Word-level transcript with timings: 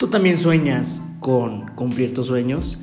Tú 0.00 0.06
también 0.06 0.38
sueñas 0.38 1.06
con 1.20 1.72
cumplir 1.74 2.14
tus 2.14 2.28
sueños 2.28 2.78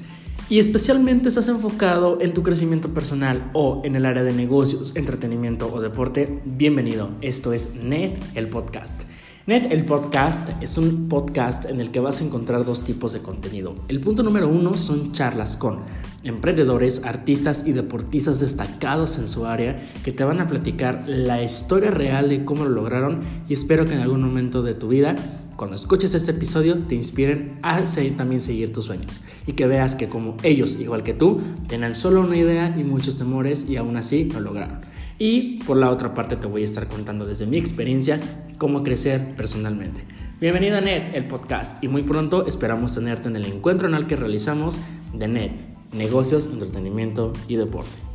y 0.50 0.60
especialmente 0.60 1.30
estás 1.30 1.48
enfocado 1.48 2.22
en 2.22 2.32
tu 2.32 2.44
crecimiento 2.44 2.94
personal 2.94 3.50
o 3.54 3.82
en 3.84 3.96
el 3.96 4.06
área 4.06 4.22
de 4.22 4.34
negocios, 4.34 4.96
entretenimiento 4.96 5.74
o 5.74 5.82
deporte. 5.82 6.44
Bienvenido, 6.46 7.10
esto 7.22 7.54
es 7.54 7.74
NET, 7.74 8.24
el 8.36 8.50
podcast. 8.50 9.02
NET, 9.48 9.72
el 9.72 9.86
podcast, 9.86 10.62
es 10.62 10.78
un 10.78 11.10
podcast 11.10 11.66
en 11.66 11.82
el 11.82 11.90
que 11.90 12.02
vas 12.02 12.22
a 12.22 12.24
encontrar 12.24 12.66
dos 12.66 12.84
tipos 12.84 13.14
de 13.14 13.24
contenido. 13.24 13.74
El 13.88 14.00
punto 14.00 14.22
número 14.22 14.48
uno 14.48 14.76
son 14.76 15.12
charlas 15.12 15.58
con 15.58 15.80
emprendedores, 16.24 17.04
artistas 17.04 17.66
y 17.66 17.72
deportistas 17.72 18.40
destacados 18.40 19.18
en 19.18 19.28
su 19.28 19.48
área 19.48 19.90
que 20.04 20.12
te 20.12 20.24
van 20.24 20.40
a 20.40 20.48
platicar 20.48 21.06
la 21.08 21.42
historia 21.42 21.90
real 21.90 22.30
de 22.30 22.46
cómo 22.46 22.66
lo 22.66 22.70
lograron 22.70 23.22
y 23.50 23.54
espero 23.54 23.86
que 23.86 23.96
en 23.96 24.02
algún 24.02 24.22
momento 24.22 24.62
de 24.62 24.76
tu 24.76 24.90
vida 24.90 25.16
cuando 25.58 25.76
escuches 25.76 26.14
este 26.14 26.32
episodio 26.32 26.78
te 26.78 26.96
inspiren 26.96 27.60
a 27.64 27.84
seguir, 27.86 28.16
también 28.16 28.42
seguir 28.42 28.72
tus 28.72 28.86
sueños 28.86 29.24
y 29.48 29.54
que 29.54 29.66
veas 29.66 29.96
que 29.96 30.08
como 30.08 30.38
ellos, 30.44 30.80
igual 30.80 31.04
que 31.04 31.16
tú, 31.16 31.42
tenían 31.68 31.96
solo 31.96 32.22
una 32.22 32.38
idea 32.38 32.76
y 32.78 32.84
muchos 32.84 33.18
temores 33.18 33.68
y 33.68 33.76
aún 33.76 33.98
así 33.98 34.26
lo 34.26 34.40
lograron. 34.40 34.82
Y 35.18 35.64
por 35.64 35.78
la 35.78 35.90
otra 35.90 36.14
parte 36.14 36.36
te 36.36 36.46
voy 36.46 36.62
a 36.62 36.66
estar 36.66 36.88
contando 36.88 37.26
desde 37.26 37.48
mi 37.48 37.58
experiencia 37.58 38.20
cómo 38.60 38.84
crecer 38.84 39.36
personalmente. 39.36 40.04
Bienvenido 40.40 40.78
a 40.78 40.82
NET, 40.82 41.16
el 41.16 41.28
podcast, 41.28 41.84
y 41.84 41.88
muy 41.88 42.04
pronto 42.04 42.46
esperamos 42.46 42.94
tenerte 42.94 43.28
en 43.28 43.36
el 43.36 43.46
encuentro 43.46 43.88
anual 43.88 44.06
que 44.06 44.16
realizamos 44.16 44.78
de 45.12 45.28
NET, 45.28 45.52
negocios, 45.92 46.48
entretenimiento 46.54 47.34
y 47.48 47.56
deporte. 47.56 48.07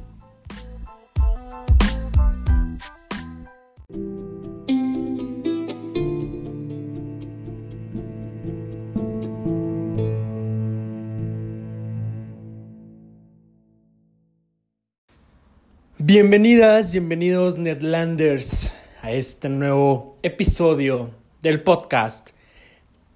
Bienvenidas, 16.15 16.93
bienvenidos 16.93 17.57
Netlanders 17.57 18.71
a 19.01 19.13
este 19.13 19.49
nuevo 19.49 20.19
episodio 20.23 21.09
del 21.41 21.63
podcast 21.63 22.33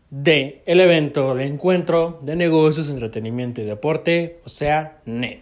de 0.09 0.63
el 0.65 0.81
evento 0.81 1.35
de 1.35 1.45
encuentro 1.45 2.19
de 2.23 2.37
negocios, 2.37 2.89
entretenimiento 2.89 3.61
y 3.61 3.65
deporte, 3.65 4.41
o 4.47 4.49
sea, 4.49 5.03
NET. 5.05 5.41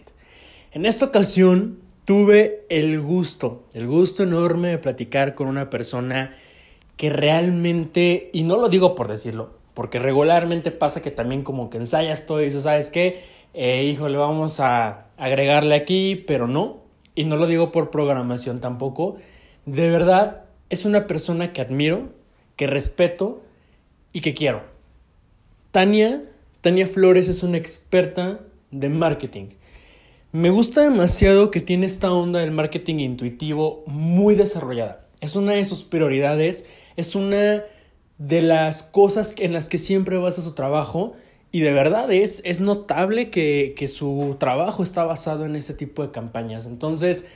En 0.73 0.85
esta 0.85 1.05
ocasión 1.05 1.79
tuve 2.03 2.65
el 2.67 2.99
gusto, 2.99 3.63
el 3.73 3.87
gusto 3.87 4.23
enorme 4.23 4.71
de 4.71 4.77
platicar 4.77 5.33
con 5.33 5.47
una 5.47 5.69
persona 5.69 6.35
que 6.97 7.09
realmente, 7.09 8.31
y 8.33 8.43
no 8.43 8.57
lo 8.57 8.67
digo 8.67 8.95
por 8.95 9.07
decirlo, 9.07 9.51
porque 9.73 9.97
regularmente 9.97 10.71
pasa 10.71 11.01
que 11.01 11.09
también 11.09 11.43
como 11.43 11.69
que 11.69 11.77
ensayas 11.77 12.25
todo 12.25 12.41
y 12.41 12.45
dices, 12.45 12.63
¿sabes 12.63 12.89
qué? 12.89 13.21
Eh, 13.53 13.85
híjole, 13.85 14.17
vamos 14.17 14.59
a 14.59 15.05
agregarle 15.15 15.75
aquí, 15.75 16.21
pero 16.27 16.49
no, 16.49 16.83
y 17.15 17.23
no 17.23 17.37
lo 17.37 17.47
digo 17.47 17.71
por 17.71 17.89
programación 17.89 18.59
tampoco, 18.59 19.15
de 19.65 19.89
verdad 19.89 20.43
es 20.69 20.85
una 20.85 21.07
persona 21.07 21.53
que 21.53 21.61
admiro, 21.61 22.09
que 22.55 22.67
respeto 22.67 23.41
y 24.13 24.21
que 24.21 24.33
quiero. 24.33 24.63
Tania, 25.71 26.21
Tania 26.61 26.87
Flores 26.87 27.27
es 27.27 27.43
una 27.43 27.57
experta 27.57 28.39
de 28.71 28.89
marketing. 28.89 29.47
Me 30.31 30.49
gusta 30.49 30.81
demasiado 30.81 31.49
que 31.49 31.61
tiene 31.61 31.85
esta 31.85 32.11
onda 32.11 32.39
del 32.41 32.51
marketing 32.51 32.95
intuitivo 32.95 33.83
muy 33.87 34.35
desarrollada. 34.35 35.05
Es 35.21 35.35
una 35.35 35.53
de 35.53 35.65
sus 35.65 35.83
prioridades, 35.83 36.65
es 36.97 37.15
una 37.15 37.63
de 38.17 38.41
las 38.41 38.83
cosas 38.83 39.33
en 39.37 39.53
las 39.53 39.69
que 39.69 39.77
siempre 39.77 40.17
basa 40.17 40.41
su 40.41 40.53
trabajo 40.53 41.13
y 41.55 41.61
de 41.61 41.71
verdad 41.71 42.11
es, 42.11 42.41
es 42.43 42.59
notable 42.59 43.29
que, 43.29 43.75
que 43.77 43.87
su 43.87 44.35
trabajo 44.37 44.83
está 44.83 45.05
basado 45.05 45.45
en 45.45 45.55
ese 45.55 45.73
tipo 45.73 46.01
de 46.01 46.11
campañas. 46.11 46.67
Entonces, 46.67 47.29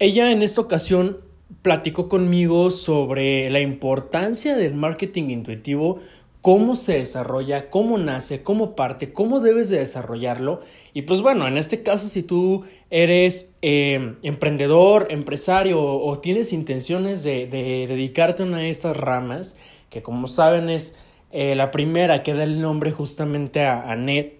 ella 0.00 0.32
en 0.32 0.42
esta 0.42 0.60
ocasión 0.60 1.18
platicó 1.62 2.08
conmigo 2.08 2.70
sobre 2.70 3.48
la 3.48 3.60
importancia 3.60 4.56
del 4.56 4.74
marketing 4.74 5.28
intuitivo, 5.30 6.00
cómo 6.42 6.74
se 6.74 6.94
desarrolla, 6.94 7.70
cómo 7.70 7.96
nace, 7.96 8.42
cómo 8.42 8.74
parte, 8.74 9.12
cómo 9.12 9.38
debes 9.38 9.68
de 9.68 9.78
desarrollarlo. 9.78 10.62
Y 10.92 11.02
pues 11.02 11.22
bueno, 11.22 11.46
en 11.46 11.56
este 11.56 11.84
caso, 11.84 12.08
si 12.08 12.24
tú 12.24 12.64
eres 12.90 13.54
eh, 13.62 14.16
emprendedor, 14.24 15.06
empresario 15.10 15.80
o, 15.80 16.18
tienes 16.18 16.52
intenciones 16.52 17.22
de, 17.22 17.46
de 17.46 17.86
dedicarte 17.86 18.42
a 18.42 18.46
una 18.46 18.58
de 18.58 18.70
estas 18.70 18.96
ramas, 18.96 19.60
que 19.90 20.02
como 20.02 20.26
saben 20.26 20.70
es 20.70 20.96
eh, 21.32 21.54
la 21.54 21.70
primera 21.70 22.22
que 22.22 22.34
da 22.34 22.44
el 22.44 22.60
nombre 22.60 22.90
justamente 22.90 23.64
a, 23.64 23.90
a 23.90 23.96
NET, 23.96 24.34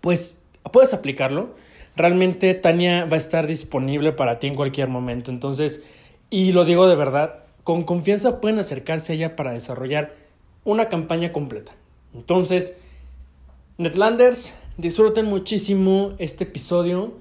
pues 0.00 0.42
puedes 0.72 0.94
aplicarlo. 0.94 1.50
Realmente 1.96 2.54
Tania 2.54 3.04
va 3.04 3.14
a 3.14 3.18
estar 3.18 3.46
disponible 3.46 4.12
para 4.12 4.38
ti 4.38 4.46
en 4.46 4.54
cualquier 4.54 4.88
momento. 4.88 5.30
Entonces, 5.30 5.82
y 6.30 6.52
lo 6.52 6.64
digo 6.64 6.86
de 6.86 6.96
verdad, 6.96 7.40
con 7.64 7.82
confianza 7.82 8.40
pueden 8.40 8.58
acercarse 8.58 9.12
a 9.12 9.16
ella 9.16 9.36
para 9.36 9.52
desarrollar 9.52 10.14
una 10.64 10.88
campaña 10.88 11.32
completa. 11.32 11.72
Entonces, 12.14 12.78
Netlanders, 13.78 14.54
disfruten 14.76 15.26
muchísimo 15.26 16.14
este 16.18 16.44
episodio. 16.44 17.12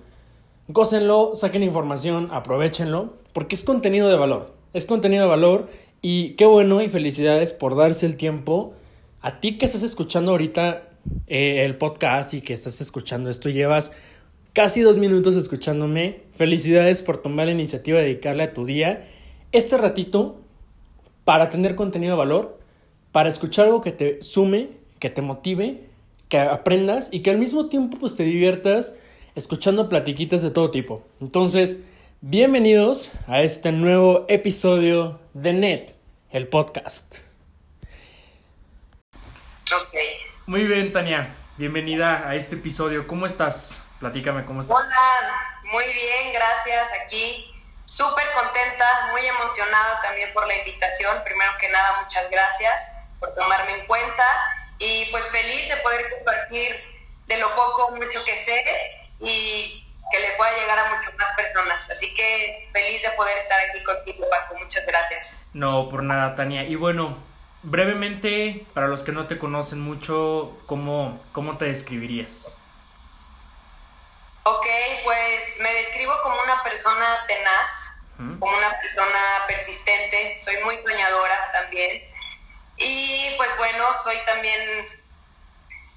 Gócenlo, 0.67 1.31
saquen 1.35 1.63
información, 1.63 2.29
aprovechenlo, 2.31 3.13
porque 3.33 3.55
es 3.55 3.63
contenido 3.63 4.09
de 4.09 4.15
valor. 4.15 4.53
Es 4.73 4.85
contenido 4.85 5.23
de 5.23 5.29
valor 5.29 5.69
y 6.01 6.31
qué 6.31 6.45
bueno 6.45 6.81
y 6.81 6.89
felicidades 6.89 7.53
por 7.53 7.75
darse 7.75 8.05
el 8.05 8.15
tiempo. 8.15 8.73
A 9.21 9.39
ti 9.39 9.57
que 9.57 9.65
estás 9.65 9.83
escuchando 9.83 10.31
ahorita 10.31 10.89
eh, 11.27 11.65
el 11.65 11.75
podcast 11.77 12.33
y 12.33 12.41
que 12.41 12.53
estás 12.53 12.81
escuchando 12.81 13.29
esto, 13.29 13.49
llevas 13.49 13.91
casi 14.53 14.81
dos 14.81 14.97
minutos 14.97 15.35
escuchándome. 15.35 16.21
Felicidades 16.35 17.01
por 17.01 17.17
tomar 17.17 17.47
la 17.47 17.53
iniciativa 17.53 17.99
de 17.99 18.05
dedicarle 18.05 18.43
a 18.43 18.53
tu 18.53 18.65
día 18.65 19.07
este 19.51 19.77
ratito 19.77 20.41
para 21.23 21.49
tener 21.49 21.75
contenido 21.75 22.13
de 22.13 22.17
valor, 22.19 22.59
para 23.11 23.29
escuchar 23.29 23.65
algo 23.65 23.81
que 23.81 23.91
te 23.91 24.21
sume, 24.21 24.69
que 24.99 25.09
te 25.09 25.21
motive, 25.21 25.83
que 26.29 26.39
aprendas 26.39 27.13
y 27.13 27.21
que 27.21 27.31
al 27.31 27.37
mismo 27.37 27.67
tiempo 27.67 27.97
pues 27.99 28.15
te 28.15 28.23
diviertas 28.23 28.97
escuchando 29.35 29.89
platiquitas 29.89 30.41
de 30.41 30.51
todo 30.51 30.71
tipo. 30.71 31.03
Entonces, 31.19 31.81
Bienvenidos 32.21 33.11
a 33.27 33.43
este 33.43 33.71
nuevo 33.71 34.25
episodio 34.27 35.19
de 35.35 35.53
NET, 35.53 35.93
el 36.31 36.47
podcast. 36.47 37.26
Ok. 39.75 39.95
Muy 40.45 40.63
bien, 40.63 40.93
Tania. 40.93 41.27
Bienvenida 41.57 42.25
a 42.25 42.35
este 42.35 42.55
episodio. 42.55 43.05
¿Cómo 43.05 43.25
estás? 43.25 43.83
Platícame 43.99 44.45
cómo 44.45 44.61
estás. 44.61 44.77
Hola, 44.77 45.59
muy 45.63 45.83
bien, 45.83 46.31
gracias. 46.31 46.87
Aquí 47.03 47.53
súper 47.83 48.25
contenta, 48.31 49.09
muy 49.11 49.25
emocionada 49.25 49.99
también 50.01 50.31
por 50.31 50.47
la 50.47 50.55
invitación. 50.55 51.21
Primero 51.25 51.51
que 51.59 51.67
nada, 51.67 52.01
muchas 52.01 52.29
gracias 52.29 52.75
por 53.19 53.33
tomarme 53.33 53.73
en 53.73 53.85
cuenta 53.87 54.23
y 54.79 55.05
pues 55.11 55.27
feliz 55.31 55.67
de 55.67 55.75
poder 55.77 56.11
compartir 56.15 56.77
de 57.25 57.37
lo 57.37 57.53
poco, 57.53 57.91
mucho 57.91 58.23
que 58.23 58.35
sé 58.37 58.63
y 59.19 59.85
que 60.11 60.19
le 60.19 60.31
pueda 60.37 60.57
llegar 60.59 60.79
a 60.79 60.95
muchas 60.95 61.13
más 61.17 61.33
personas. 61.35 61.89
Así 61.89 62.13
que 62.13 62.69
feliz 62.71 63.01
de 63.01 63.09
poder 63.11 63.37
estar 63.37 63.59
aquí 63.67 63.83
contigo, 63.83 64.29
Paco. 64.29 64.55
Muchas 64.55 64.85
gracias. 64.85 65.35
No, 65.51 65.89
por 65.89 66.03
nada, 66.03 66.35
Tania. 66.35 66.63
Y 66.63 66.75
bueno, 66.75 67.17
brevemente, 67.67 68.65
para 68.73 68.87
los 68.87 69.03
que 69.03 69.11
no 69.11 69.27
te 69.27 69.37
conocen 69.37 69.81
mucho, 69.81 70.57
¿cómo, 70.67 71.21
cómo 71.33 71.57
te 71.57 71.65
describirías? 71.65 72.55
Ok, 74.43 74.65
pues 75.03 75.59
me 75.59 75.73
describo 75.73 76.13
como 76.23 76.41
una 76.43 76.63
persona 76.63 77.25
tenaz, 77.27 77.67
como 78.39 78.57
una 78.57 78.79
persona 78.79 79.19
persistente, 79.47 80.41
soy 80.43 80.55
muy 80.63 80.77
soñadora 80.77 81.51
también. 81.51 82.03
Y 82.77 83.31
pues 83.35 83.49
bueno, 83.57 83.85
soy 84.01 84.17
también, 84.25 84.87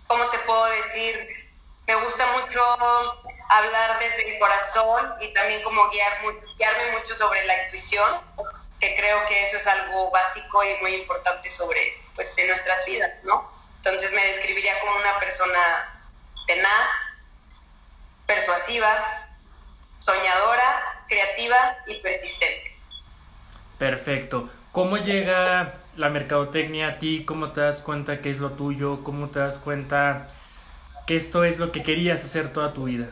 ¿cómo 0.08 0.28
te 0.30 0.38
puedo 0.40 0.64
decir? 0.66 1.28
Me 1.86 1.94
gusta 1.94 2.26
mucho 2.32 2.60
hablar 3.48 3.98
desde 4.00 4.34
el 4.34 4.40
corazón 4.40 5.14
y 5.20 5.32
también 5.34 5.62
como 5.62 5.88
guiar, 5.88 6.18
guiarme 6.58 6.98
mucho 6.98 7.14
sobre 7.14 7.44
la 7.46 7.62
intuición, 7.64 8.20
que 8.80 8.96
creo 8.96 9.26
que 9.26 9.46
eso 9.46 9.58
es 9.58 9.66
algo 9.66 10.10
básico 10.10 10.64
y 10.64 10.80
muy 10.80 10.94
importante 10.94 11.50
sobre, 11.50 11.98
pues, 12.14 12.36
en 12.38 12.48
nuestras 12.48 12.84
vidas, 12.86 13.10
¿no? 13.24 13.50
Entonces 13.76 14.12
me 14.12 14.24
describiría 14.24 14.78
como 14.80 14.96
una 14.96 15.18
persona 15.18 15.60
tenaz, 16.46 16.88
persuasiva, 18.26 19.28
soñadora, 19.98 21.04
creativa 21.08 21.76
y 21.86 21.94
persistente. 21.96 22.76
Perfecto. 23.78 24.50
¿Cómo 24.72 24.96
llega 24.96 25.74
la 25.96 26.08
mercadotecnia 26.08 26.88
a 26.88 26.98
ti? 26.98 27.24
¿Cómo 27.24 27.52
te 27.52 27.60
das 27.60 27.80
cuenta 27.80 28.20
que 28.20 28.30
es 28.30 28.38
lo 28.38 28.50
tuyo? 28.50 29.02
¿Cómo 29.04 29.28
te 29.28 29.40
das 29.40 29.58
cuenta 29.58 30.28
que 31.06 31.16
esto 31.16 31.44
es 31.44 31.58
lo 31.58 31.72
que 31.72 31.82
querías 31.82 32.24
hacer 32.24 32.52
toda 32.52 32.72
tu 32.72 32.84
vida? 32.84 33.06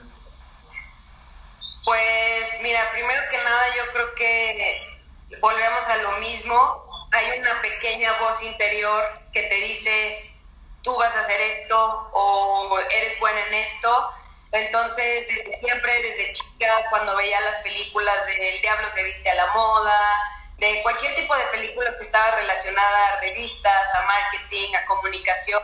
Pues 1.84 2.60
mira, 2.62 2.90
primero 2.92 3.22
que 3.30 3.38
nada 3.38 3.62
yo 3.76 3.90
creo 3.92 4.14
que 4.14 4.97
volvemos 5.40 5.86
a 5.86 5.96
lo 5.98 6.12
mismo. 6.18 6.84
Hay 7.12 7.38
una 7.38 7.60
pequeña 7.62 8.18
voz 8.20 8.42
interior 8.42 9.12
que 9.32 9.42
te 9.42 9.54
dice 9.54 10.24
tú 10.82 10.96
vas 10.96 11.14
a 11.16 11.20
hacer 11.20 11.40
esto 11.40 12.10
o 12.12 12.78
eres 12.96 13.18
buena 13.20 13.40
en 13.46 13.54
esto. 13.54 14.10
Entonces, 14.52 15.26
desde 15.28 15.58
siempre, 15.60 16.02
desde 16.02 16.32
chica, 16.32 16.72
cuando 16.90 17.14
veía 17.16 17.40
las 17.42 17.56
películas 17.56 18.26
de 18.26 18.54
El 18.54 18.62
Diablo 18.62 18.88
se 18.94 19.02
viste 19.02 19.30
a 19.30 19.34
la 19.34 19.46
moda, 19.52 20.00
de 20.56 20.82
cualquier 20.82 21.14
tipo 21.14 21.36
de 21.36 21.44
película 21.46 21.94
que 21.96 22.02
estaba 22.02 22.36
relacionada 22.36 23.08
a 23.08 23.20
revistas, 23.20 23.94
a 23.94 24.02
marketing, 24.02 24.74
a 24.74 24.86
comunicación, 24.86 25.62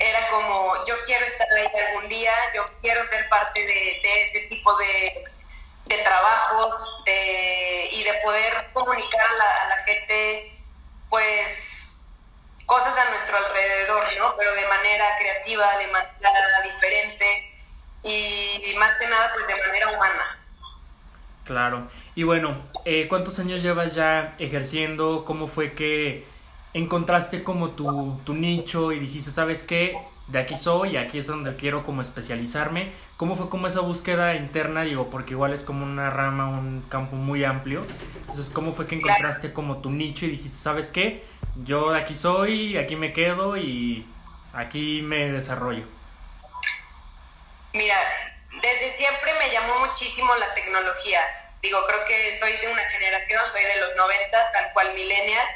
era 0.00 0.28
como, 0.28 0.84
yo 0.84 1.00
quiero 1.04 1.24
estar 1.24 1.46
ahí 1.52 1.70
algún 1.86 2.08
día, 2.08 2.34
yo 2.54 2.64
quiero 2.80 3.06
ser 3.06 3.28
parte 3.28 3.60
de, 3.60 4.00
de 4.02 4.22
ese 4.24 4.40
tipo 4.48 4.76
de, 4.76 5.24
de 5.86 5.98
trabajos 5.98 7.02
de, 7.04 7.88
y 7.92 8.02
de 8.04 8.14
poder 8.24 8.52
comunicar 8.72 9.20
a 9.20 9.36
la, 9.36 9.56
a 9.56 9.68
la 9.68 9.76
gente, 9.84 10.58
pues, 11.10 11.96
cosas 12.66 12.96
a 12.96 13.10
nuestro 13.10 13.36
alrededor, 13.36 14.04
¿no? 14.18 14.36
Pero 14.36 14.54
de 14.54 14.66
manera 14.66 15.04
creativa, 15.18 15.76
de 15.78 15.88
manera 15.88 16.62
diferente 16.64 17.52
y, 18.02 18.74
más 18.78 18.92
que 18.94 19.06
nada, 19.06 19.32
pues, 19.34 19.46
de 19.46 19.66
manera 19.66 19.90
humana. 19.90 20.38
Claro. 21.44 21.88
Y 22.14 22.22
bueno, 22.22 22.56
eh, 22.84 23.08
¿cuántos 23.08 23.38
años 23.38 23.62
llevas 23.62 23.94
ya 23.94 24.34
ejerciendo? 24.38 25.24
¿Cómo 25.24 25.48
fue 25.48 25.72
que 25.72 26.24
encontraste 26.72 27.42
como 27.42 27.70
tu, 27.70 28.20
tu 28.24 28.32
nicho 28.32 28.92
y 28.92 28.98
dijiste, 28.98 29.30
¿sabes 29.30 29.62
qué? 29.62 29.96
De 30.32 30.38
aquí 30.38 30.56
soy, 30.56 30.96
aquí 30.96 31.18
es 31.18 31.26
donde 31.26 31.54
quiero 31.56 31.84
como 31.84 32.00
especializarme. 32.00 32.90
¿Cómo 33.18 33.36
fue 33.36 33.50
como 33.50 33.66
esa 33.66 33.80
búsqueda 33.80 34.34
interna? 34.34 34.80
Digo, 34.80 35.10
porque 35.10 35.32
igual 35.32 35.52
es 35.52 35.62
como 35.62 35.84
una 35.84 36.08
rama, 36.08 36.48
un 36.48 36.80
campo 36.88 37.16
muy 37.16 37.44
amplio. 37.44 37.84
Entonces, 38.20 38.48
¿cómo 38.48 38.72
fue 38.72 38.86
que 38.86 38.94
encontraste 38.94 39.52
como 39.52 39.82
tu 39.82 39.90
nicho 39.90 40.24
y 40.24 40.30
dijiste, 40.30 40.56
¿sabes 40.56 40.88
qué? 40.88 41.22
Yo 41.66 41.92
de 41.92 42.00
aquí 42.00 42.14
soy, 42.14 42.78
aquí 42.78 42.96
me 42.96 43.12
quedo 43.12 43.58
y 43.58 44.06
aquí 44.54 45.02
me 45.02 45.30
desarrollo. 45.30 45.84
Mira, 47.74 47.96
desde 48.62 48.88
siempre 48.96 49.34
me 49.34 49.52
llamó 49.52 49.80
muchísimo 49.80 50.34
la 50.36 50.54
tecnología. 50.54 51.20
Digo, 51.60 51.78
creo 51.86 52.06
que 52.06 52.38
soy 52.38 52.56
de 52.56 52.72
una 52.72 52.84
generación, 52.84 53.50
soy 53.50 53.64
de 53.64 53.80
los 53.80 53.94
90, 53.96 54.52
tal 54.52 54.72
cual 54.72 54.94
millennials. 54.94 55.50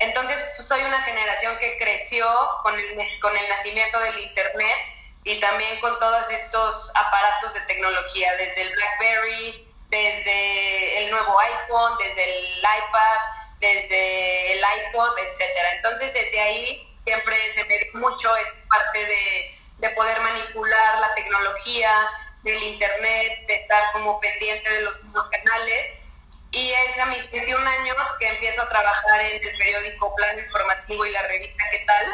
Entonces, 0.00 0.38
soy 0.66 0.80
una 0.82 1.00
generación 1.02 1.58
que 1.58 1.76
creció 1.78 2.26
con 2.62 2.78
el, 2.78 3.20
con 3.20 3.36
el 3.36 3.48
nacimiento 3.48 3.98
del 4.00 4.18
Internet 4.18 4.78
y 5.24 5.40
también 5.40 5.80
con 5.80 5.98
todos 5.98 6.30
estos 6.30 6.92
aparatos 6.94 7.54
de 7.54 7.60
tecnología, 7.62 8.36
desde 8.36 8.62
el 8.62 8.70
BlackBerry, 8.74 9.68
desde 9.90 11.04
el 11.04 11.10
nuevo 11.10 11.38
iPhone, 11.40 11.98
desde 11.98 12.24
el 12.24 12.58
iPad, 12.58 13.20
desde 13.60 14.52
el 14.52 14.58
iPod, 14.58 15.18
etcétera. 15.18 15.74
Entonces, 15.74 16.12
desde 16.14 16.40
ahí 16.40 16.96
siempre 17.04 17.36
se 17.54 17.64
me 17.64 17.78
dio 17.78 17.92
mucho 17.94 18.36
esta 18.36 18.68
parte 18.68 19.04
de, 19.04 19.54
de 19.78 19.90
poder 19.90 20.20
manipular 20.20 21.00
la 21.00 21.14
tecnología, 21.14 22.08
del 22.42 22.62
internet, 22.62 23.46
de 23.46 23.54
estar 23.54 23.92
como 23.92 24.20
pendiente 24.20 24.70
de 24.72 24.82
los 24.82 25.02
nuevos 25.04 25.28
canales. 25.30 25.88
Que 28.18 28.28
empiezo 28.28 28.62
a 28.62 28.68
trabajar 28.68 29.20
en 29.20 29.44
el 29.44 29.58
periódico 29.58 30.14
Plano 30.14 30.40
Informativo 30.40 31.06
y 31.06 31.12
la 31.12 31.22
revista 31.22 31.64
¿Qué 31.70 31.78
tal? 31.86 32.06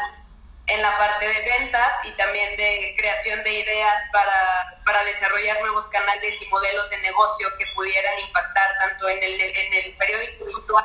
en 0.67 0.81
la 0.81 0.97
parte 0.97 1.27
de 1.27 1.41
ventas 1.41 2.05
y 2.05 2.11
también 2.13 2.57
de 2.57 2.95
creación 2.97 3.43
de 3.43 3.53
ideas 3.53 4.01
para, 4.11 4.79
para 4.83 5.03
desarrollar 5.03 5.59
nuevos 5.61 5.85
canales 5.87 6.41
y 6.41 6.45
modelos 6.47 6.89
de 6.89 6.97
negocio 6.99 7.55
que 7.57 7.67
pudieran 7.75 8.17
impactar 8.19 8.75
tanto 8.79 9.07
en 9.09 9.21
el, 9.21 9.39
en 9.41 9.73
el 9.73 9.93
periódico 9.93 10.45
virtual 10.45 10.83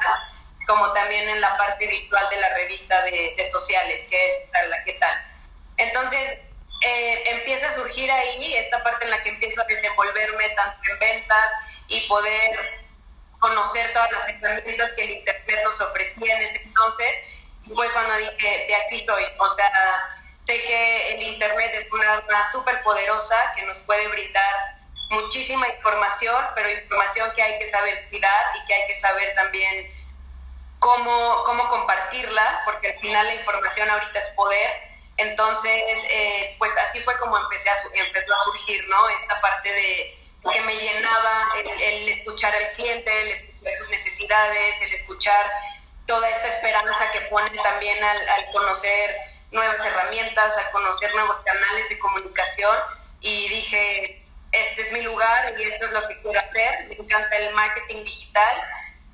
como 0.67 0.93
también 0.93 1.29
en 1.29 1.41
la 1.41 1.57
parte 1.57 1.87
virtual 1.87 2.29
de 2.31 2.37
la 2.37 2.55
revista 2.55 3.03
de, 3.03 3.35
de 3.37 3.51
sociales, 3.51 4.03
que 4.09 4.29
es 4.29 4.35
la 4.69 4.85
¿Qué 4.85 4.93
tal? 4.95 5.27
Entonces, 5.79 6.39
eh, 6.83 7.23
empieza 7.27 7.67
a 7.67 7.71
surgir 7.71 8.11
ahí 8.11 8.55
esta 8.57 8.83
parte 8.83 9.05
en 9.05 9.11
la 9.11 9.23
que 9.23 9.31
empiezo 9.31 9.63
a 9.63 9.65
desenvolverme 9.65 10.49
tanto 10.51 10.79
en 10.93 10.99
ventas 10.99 11.53
y 11.89 12.01
poder 12.03 12.80
conocer 13.41 13.93
todas 13.93 14.11
las 14.13 14.29
herramientas 14.29 14.93
que 14.93 15.03
el 15.03 15.11
Internet 15.11 15.61
nos 15.65 15.81
ofrecía 15.81 16.37
en 16.37 16.43
ese 16.43 16.63
entonces. 16.63 17.19
Y 17.67 17.75
fue 17.75 17.93
cuando 17.93 18.17
dije, 18.17 18.67
de 18.69 18.75
aquí 18.77 18.97
estoy. 18.97 19.25
O 19.39 19.49
sea, 19.49 20.09
sé 20.47 20.63
que 20.63 21.15
el 21.15 21.23
Internet 21.23 21.73
es 21.75 21.91
una 21.93 22.15
arma 22.15 22.53
súper 22.53 22.83
poderosa 22.83 23.53
que 23.55 23.63
nos 23.63 23.79
puede 23.79 24.07
brindar 24.09 24.55
muchísima 25.11 25.69
información, 25.69 26.45
pero 26.55 26.71
información 26.71 27.33
que 27.35 27.43
hay 27.43 27.59
que 27.59 27.69
saber 27.69 28.09
cuidar 28.11 28.57
y 28.57 28.65
que 28.65 28.75
hay 28.75 28.87
que 28.87 29.01
saber 29.01 29.35
también 29.35 29.91
cómo, 30.79 31.43
cómo 31.45 31.69
compartirla, 31.69 32.63
porque 32.65 32.93
al 32.93 32.99
final 33.01 33.27
la 33.27 33.35
información 33.35 33.91
ahorita 33.91 34.19
es 34.19 34.29
poder 34.31 34.91
entonces, 35.21 36.05
eh, 36.11 36.57
pues 36.59 36.75
así 36.79 37.01
fue 37.01 37.17
como 37.19 37.37
empecé 37.37 37.69
a, 37.69 37.75
empezó 37.93 38.33
a 38.33 38.45
surgir, 38.45 38.83
¿no? 38.89 39.09
Esta 39.11 39.39
parte 39.43 39.71
de 39.71 40.15
que 40.49 40.61
me 40.63 40.75
llenaba 40.75 41.49
el, 41.57 42.09
escuchar 42.09 42.55
al 42.55 42.73
cliente, 42.73 43.23
el 43.23 43.29
escuchar 43.29 43.75
sus 43.75 43.91
necesidades, 43.91 44.77
el 44.81 44.93
escuchar 44.95 45.51
toda 46.07 46.29
esta 46.29 46.49
esperanza 46.49 47.11
que 47.13 47.21
pone 47.23 47.51
también 47.63 48.03
al, 48.03 48.19
conocer 48.53 49.17
nuevas 49.53 49.85
herramientas, 49.85 50.57
al 50.57 50.71
conocer 50.71 51.15
nuevos 51.15 51.37
canales 51.41 51.89
de 51.89 51.99
comunicación 51.99 52.77
y 53.21 53.49
dije, 53.49 54.25
este 54.53 54.83
es 54.83 54.93
mi 54.93 55.03
lugar 55.03 55.55
y 55.59 55.65
esto 55.65 55.85
es 55.85 55.93
lo 55.93 56.07
que 56.09 56.17
quiero 56.19 56.39
hacer. 56.39 56.87
Me 56.89 56.95
encanta 56.95 57.37
el 57.37 57.55
marketing 57.55 58.05
digital, 58.05 58.63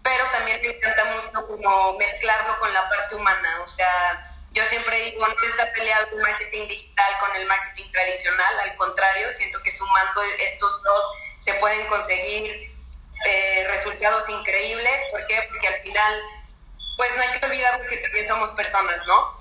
pero 0.02 0.24
también 0.30 0.60
me 0.62 0.68
encanta 0.68 1.04
mucho 1.04 1.46
como 1.46 1.98
mezclarlo 1.98 2.58
con 2.60 2.72
la 2.72 2.88
parte 2.88 3.16
humana, 3.16 3.60
o 3.62 3.66
sea, 3.66 4.22
yo 4.56 4.64
siempre 4.64 4.98
digo, 5.02 5.26
no 5.28 5.46
está 5.48 5.70
peleado 5.74 6.08
el 6.12 6.22
marketing 6.22 6.66
digital 6.66 7.12
con 7.20 7.36
el 7.36 7.46
marketing 7.46 7.90
tradicional, 7.92 8.60
al 8.60 8.74
contrario, 8.76 9.30
siento 9.34 9.62
que 9.62 9.70
sumando 9.70 10.22
estos 10.40 10.82
dos 10.82 11.04
se 11.40 11.52
pueden 11.54 11.86
conseguir 11.88 12.66
eh, 13.26 13.66
resultados 13.68 14.26
increíbles. 14.30 14.94
¿Por 15.10 15.26
qué? 15.26 15.46
Porque 15.50 15.68
al 15.68 15.82
final, 15.82 16.22
pues 16.96 17.14
no 17.16 17.22
hay 17.22 17.38
que 17.38 17.44
olvidarnos 17.44 17.86
que 17.86 17.98
también 17.98 18.26
somos 18.26 18.50
personas, 18.52 19.06
¿no? 19.06 19.36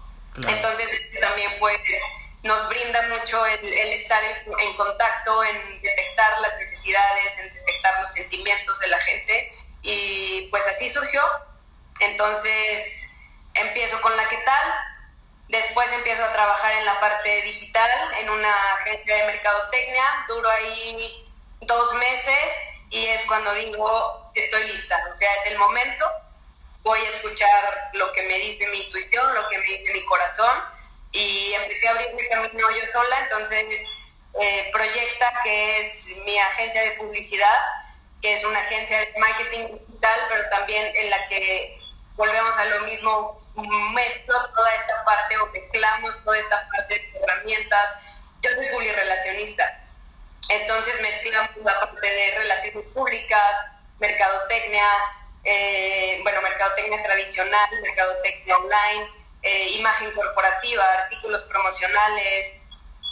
Entonces 0.50 0.90
también 1.22 1.50
pues 1.60 1.80
nos 2.44 2.68
brinda 2.68 3.02
mucho 3.08 3.46
el, 3.46 3.66
estar 3.94 4.22
en, 4.22 4.36
en, 4.60 4.76
contacto, 4.76 5.46
en 5.46 5.82
detectar 5.82 6.42
las 6.42 6.58
necesidades, 6.58 7.38
en 7.40 7.54
detectar 7.54 8.02
los 8.02 8.12
sentimientos 8.12 8.78
de 8.80 8.88
la 8.88 8.98
gente 8.98 9.50
y 9.82 10.48
pues 10.52 10.68
así 10.68 10.90
surgió. 10.90 11.22
Entonces 12.02 12.84
empiezo 13.54 14.02
con 14.02 14.16
la 14.18 14.28
que 14.28 14.38
tal, 14.40 14.95
Después 15.56 15.90
empiezo 15.94 16.22
a 16.22 16.34
trabajar 16.34 16.74
en 16.74 16.86
la 16.86 17.00
parte 17.00 17.42
digital, 17.44 17.90
en 18.20 18.30
una 18.30 18.54
agencia 18.74 19.16
de 19.16 19.24
mercadotecnia. 19.24 20.26
Duro 20.28 20.50
ahí 20.50 21.26
dos 21.62 21.94
meses 21.94 22.52
y 22.90 23.06
es 23.06 23.22
cuando 23.22 23.54
digo, 23.54 24.32
estoy 24.36 24.70
lista. 24.70 24.98
O 25.14 25.18
sea, 25.18 25.34
es 25.36 25.52
el 25.52 25.58
momento. 25.58 26.06
Voy 26.82 27.00
a 27.00 27.08
escuchar 27.08 27.90
lo 27.94 28.12
que 28.12 28.24
me 28.24 28.38
dice 28.40 28.68
mi 28.68 28.80
intuición, 28.80 29.34
lo 29.34 29.48
que 29.48 29.58
me 29.58 29.66
dice 29.66 29.94
mi 29.94 30.04
corazón. 30.04 30.62
Y 31.14 31.54
empecé 31.54 31.88
a 31.88 31.92
abrir 31.92 32.14
mi 32.16 32.28
camino 32.28 32.70
yo 32.72 32.88
sola. 32.92 33.18
Entonces, 33.22 33.82
eh, 34.42 34.70
Proyecta, 34.74 35.40
que 35.42 35.80
es 35.80 36.06
mi 36.26 36.38
agencia 36.38 36.84
de 36.84 36.92
publicidad, 36.92 37.60
que 38.22 38.34
es 38.34 38.44
una 38.44 38.60
agencia 38.60 39.00
de 39.00 39.14
marketing 39.20 39.62
digital, 39.62 40.20
pero 40.28 40.50
también 40.50 40.86
en 40.98 41.10
la 41.10 41.26
que 41.28 41.80
volvemos 42.16 42.58
a 42.58 42.66
lo 42.66 42.86
mismo, 42.86 43.42
mezclo 43.94 44.36
toda 44.56 44.76
esta 44.76 45.04
parte 45.06 45.38
o 45.38 45.46
mezclamos 45.48 46.24
toda 46.24 46.38
esta 46.38 46.68
parte 46.70 46.94
de 46.96 47.20
herramientas. 47.20 47.94
Yo 48.42 48.52
soy 48.52 48.68
publirelacionista, 48.68 49.82
entonces 50.50 51.02
mezclamos 51.02 51.50
la 51.64 51.80
parte 51.80 52.08
de 52.08 52.38
relaciones 52.38 52.86
públicas, 52.94 53.52
mercadotecnia, 54.00 54.88
eh, 55.44 56.20
bueno, 56.24 56.42
mercadotecnia 56.42 57.02
tradicional, 57.04 57.70
mercadotecnia 57.82 58.56
online, 58.58 59.10
eh, 59.42 59.70
imagen 59.72 60.12
corporativa, 60.12 60.84
artículos 60.94 61.44
promocionales, 61.44 62.54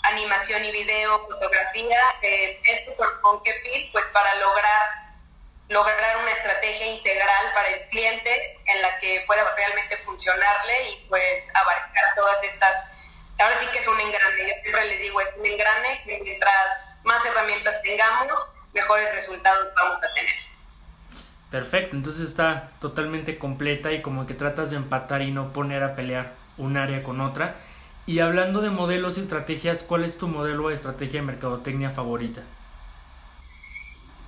animación 0.04 0.66
y 0.66 0.72
video, 0.72 1.28
fotografía. 1.28 2.00
Eh, 2.22 2.62
esto 2.66 2.94
por 2.96 3.22
Ponquepil, 3.22 3.90
pues 3.92 4.06
para 4.08 4.34
lograr 4.36 5.03
lograr 5.74 6.18
una 6.22 6.32
estrategia 6.32 6.88
integral 6.88 7.46
para 7.54 7.68
el 7.70 7.88
cliente 7.88 8.58
en 8.66 8.82
la 8.82 8.98
que 9.00 9.24
pueda 9.28 9.44
realmente 9.56 9.98
funcionarle 9.98 10.90
y 10.92 11.06
pues 11.10 11.50
abarcar 11.56 12.04
todas 12.16 12.42
estas, 12.44 12.76
ahora 13.40 13.58
sí 13.58 13.66
que 13.74 13.80
es 13.80 13.88
un 13.88 14.00
engrane, 14.00 14.48
yo 14.48 14.54
siempre 14.62 14.86
les 14.86 15.00
digo, 15.02 15.20
es 15.20 15.34
un 15.38 15.46
engrane 15.46 16.02
que 16.06 16.20
mientras 16.24 17.00
más 17.04 17.26
herramientas 17.26 17.82
tengamos, 17.82 18.28
mejores 18.74 19.14
resultados 19.16 19.68
vamos 19.76 19.98
a 19.98 20.14
tener. 20.14 20.36
Perfecto, 21.52 21.96
entonces 21.96 22.30
está 22.30 22.72
totalmente 22.80 23.38
completa 23.38 23.92
y 23.92 24.02
como 24.02 24.26
que 24.26 24.34
tratas 24.34 24.72
de 24.72 24.78
empatar 24.78 25.22
y 25.22 25.32
no 25.32 25.54
poner 25.54 25.84
a 25.84 25.96
pelear 25.96 26.32
un 26.58 26.78
área 26.78 27.04
con 27.04 27.22
otra. 27.22 27.56
Y 28.06 28.20
hablando 28.20 28.62
de 28.62 28.70
modelos 28.70 29.18
y 29.18 29.22
estrategias, 29.22 29.84
¿cuál 29.84 30.04
es 30.04 30.18
tu 30.18 30.28
modelo 30.28 30.70
de 30.70 30.76
estrategia 30.76 31.22
de 31.22 31.28
mercadotecnia 31.28 31.90
favorita? 31.90 32.42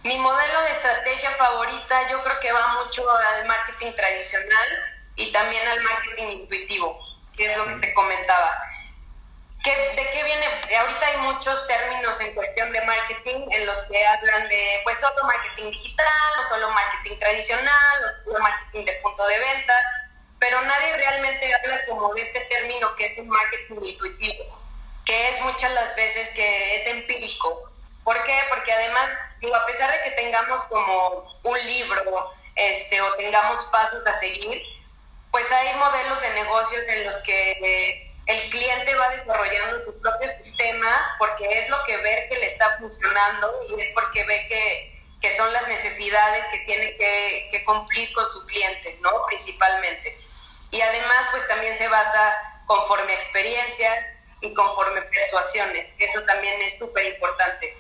Mi 0.06 0.20
modelo 0.20 0.62
de 0.62 0.70
estrategia 0.70 1.32
favorita 1.32 2.08
yo 2.12 2.22
creo 2.22 2.40
que 2.40 2.52
va 2.52 2.68
mucho 2.74 3.10
al 3.10 3.44
marketing 3.46 3.92
tradicional 3.94 4.94
y 5.16 5.32
también 5.32 5.68
al 5.68 5.82
marketing 5.82 6.42
intuitivo, 6.42 7.00
que 7.36 7.48
es 7.48 7.58
lo 7.58 7.66
que 7.66 7.74
te 7.88 7.94
comentaba. 7.96 8.56
¿De 9.64 10.10
qué 10.12 10.24
viene? 10.24 10.46
Ahorita 10.78 11.08
hay 11.08 11.18
muchos 11.22 11.66
términos 11.66 12.22
en 12.22 12.36
cuestión 12.36 12.72
de 12.72 12.82
marketing 12.82 13.50
en 13.50 13.66
los 13.66 13.84
que 13.86 14.06
hablan 14.06 14.48
de, 14.48 14.82
pues, 14.84 14.96
solo 15.00 15.24
marketing 15.24 15.72
digital, 15.72 16.40
o 16.40 16.44
solo 16.50 16.70
marketing 16.70 17.18
tradicional, 17.18 18.04
o 18.04 18.26
solo 18.26 18.40
marketing 18.44 18.86
de 18.86 18.94
punto 19.02 19.26
de 19.26 19.40
venta, 19.40 19.74
pero 20.38 20.62
nadie 20.62 20.98
realmente 20.98 21.52
habla 21.56 21.84
como 21.88 22.14
de 22.14 22.22
este 22.22 22.42
término 22.42 22.96
que 22.96 23.08
es 23.08 23.18
un 23.18 23.28
marketing 23.28 23.84
intuitivo, 23.84 24.62
que 25.04 25.30
es 25.30 25.42
muchas 25.42 25.72
las 25.72 25.96
veces 25.96 26.30
que 26.30 26.76
es 26.76 26.86
empírico. 26.86 27.72
¿Por 28.06 28.24
qué? 28.24 28.40
Porque 28.50 28.72
además, 28.72 29.10
digo, 29.42 29.56
a 29.56 29.66
pesar 29.66 29.92
de 29.92 30.02
que 30.04 30.12
tengamos 30.12 30.64
como 30.66 31.26
un 31.44 31.66
libro 31.66 32.32
este, 32.56 33.02
o 33.02 33.14
tengamos 33.16 33.66
pasos 33.66 34.06
a 34.08 34.14
seguir, 34.14 34.62
pues 35.32 35.52
hay 35.52 35.76
modelos 35.76 36.22
de 36.22 36.30
negocios 36.30 36.84
en 36.88 37.04
los 37.04 37.16
que... 37.24 37.52
Eh, 37.52 38.12
el 38.28 38.50
cliente 38.50 38.96
va 38.96 39.10
desarrollando 39.10 39.86
su 39.86 40.00
propio 40.00 40.28
sistema 40.30 41.16
porque 41.20 41.48
es 41.60 41.70
lo 41.70 41.84
que 41.84 41.98
ve 41.98 42.28
que 42.30 42.38
le 42.38 42.48
está 42.48 42.78
funcionando 42.80 43.54
y 43.70 43.80
es 43.80 43.90
porque 43.94 44.24
ve 44.24 44.46
que, 44.48 44.92
son 45.38 45.52
las 45.54 45.68
necesidades 45.68 46.46
que 46.46 46.60
tiene 46.60 46.96
que, 46.98 47.64
cumplir 47.66 48.14
con 48.14 48.28
su 48.28 48.46
cliente, 48.46 48.96
¿no? 49.02 49.26
Principalmente. 49.26 50.16
Y 50.70 50.80
además, 50.82 51.28
pues 51.32 51.48
también 51.48 51.76
se 51.78 51.88
basa 51.88 52.62
conforme 52.68 53.12
a 53.12 53.16
experiencia 53.16 54.18
y 54.42 54.54
conforme 54.54 55.02
persuasiones. 55.02 55.88
Eso 55.98 56.22
también 56.26 56.62
es 56.62 56.78
súper 56.78 57.06
importante. 57.08 57.76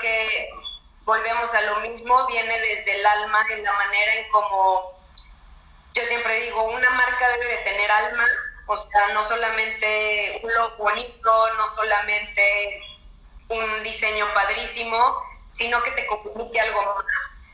Que 0.00 0.50
volvemos 1.04 1.52
a 1.54 1.60
lo 1.62 1.76
mismo, 1.80 2.26
viene 2.26 2.58
desde 2.58 2.98
el 2.98 3.06
alma, 3.06 3.44
en 3.50 3.62
la 3.62 3.72
manera 3.72 4.14
en 4.14 4.28
como, 4.30 4.92
yo 5.94 6.02
siempre 6.04 6.40
digo, 6.40 6.62
una 6.64 6.90
marca 6.90 7.28
debe 7.30 7.56
de 7.56 7.64
tener 7.64 7.90
alma 7.90 8.26
o 8.72 8.76
sea, 8.76 9.08
no 9.14 9.24
solamente 9.24 10.40
un 10.44 10.54
look 10.54 10.76
bonito, 10.76 11.54
no 11.54 11.74
solamente 11.74 12.80
un 13.48 13.82
diseño 13.82 14.32
padrísimo, 14.32 15.20
sino 15.54 15.82
que 15.82 15.90
te 15.90 16.06
comunique 16.06 16.60
algo 16.60 16.80
más. 16.80 17.04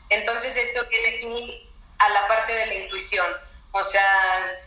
Entonces 0.09 0.55
esto 0.55 0.85
viene 0.87 1.15
aquí 1.15 1.67
a 1.97 2.09
la 2.09 2.27
parte 2.27 2.53
de 2.53 2.67
la 2.67 2.73
intuición. 2.75 3.25
O 3.71 3.81
sea, 3.81 4.57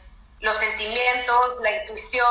los 0.40 0.56
sentimientos, 0.56 1.60
la 1.60 1.70
intuición 1.70 2.26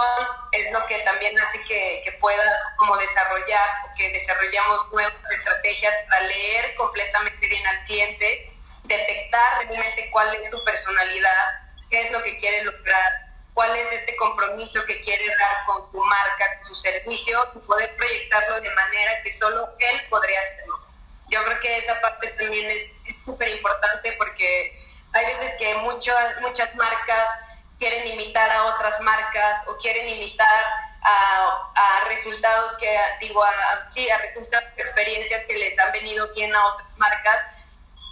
es 0.51 0.71
lo 0.71 0.85
que 0.87 0.99
también 0.99 1.39
hace 1.39 1.63
que, 1.63 2.01
que 2.03 2.11
puedas 2.13 2.59
como 2.77 2.97
desarrollar, 2.97 3.69
que 3.95 4.09
desarrollamos 4.11 4.91
nuevas 4.91 5.13
estrategias 5.31 5.95
para 6.09 6.21
leer 6.21 6.75
completamente 6.75 7.47
bien 7.47 7.65
al 7.67 7.83
cliente, 7.85 8.51
detectar 8.83 9.67
realmente 9.67 10.09
cuál 10.11 10.33
es 10.35 10.49
su 10.49 10.63
personalidad, 10.63 11.45
qué 11.91 12.01
es 12.01 12.11
lo 12.11 12.23
que 12.23 12.37
quiere 12.37 12.63
lograr 12.63 13.29
cuál 13.59 13.75
es 13.75 13.91
este 13.91 14.15
compromiso 14.15 14.85
que 14.85 15.01
quiere 15.01 15.27
dar 15.27 15.65
con 15.65 15.91
tu 15.91 16.01
marca, 16.01 16.55
con 16.55 16.65
su 16.67 16.75
servicio, 16.75 17.45
y 17.55 17.59
poder 17.59 17.93
proyectarlo 17.97 18.61
de 18.61 18.69
manera 18.69 19.21
que 19.21 19.37
solo 19.37 19.75
él 19.79 20.01
podría 20.09 20.39
hacerlo. 20.39 20.79
Yo 21.27 21.43
creo 21.43 21.59
que 21.59 21.77
esa 21.77 21.99
parte 21.99 22.27
también 22.39 22.71
es 22.71 22.85
súper 23.25 23.49
importante 23.49 24.13
porque 24.13 24.81
hay 25.11 25.25
veces 25.25 25.51
que 25.59 25.75
muchas 25.75 26.39
muchas 26.39 26.73
marcas 26.75 27.29
quieren 27.79 28.05
imitar 28.07 28.51
a 28.51 28.65
otras 28.65 28.99
marcas 29.01 29.67
o 29.67 29.77
quieren 29.77 30.07
imitar 30.07 30.65
a, 31.01 31.71
a 31.75 32.05
resultados 32.09 32.75
que, 32.77 32.99
digo, 33.21 33.43
a, 33.43 33.89
sí, 33.89 34.09
a 34.09 34.17
resultados, 34.17 34.67
experiencias 34.77 35.43
que 35.45 35.57
les 35.57 35.79
han 35.79 35.91
venido 35.91 36.31
bien 36.33 36.53
a 36.55 36.65
otras 36.67 36.89
marcas 36.97 37.45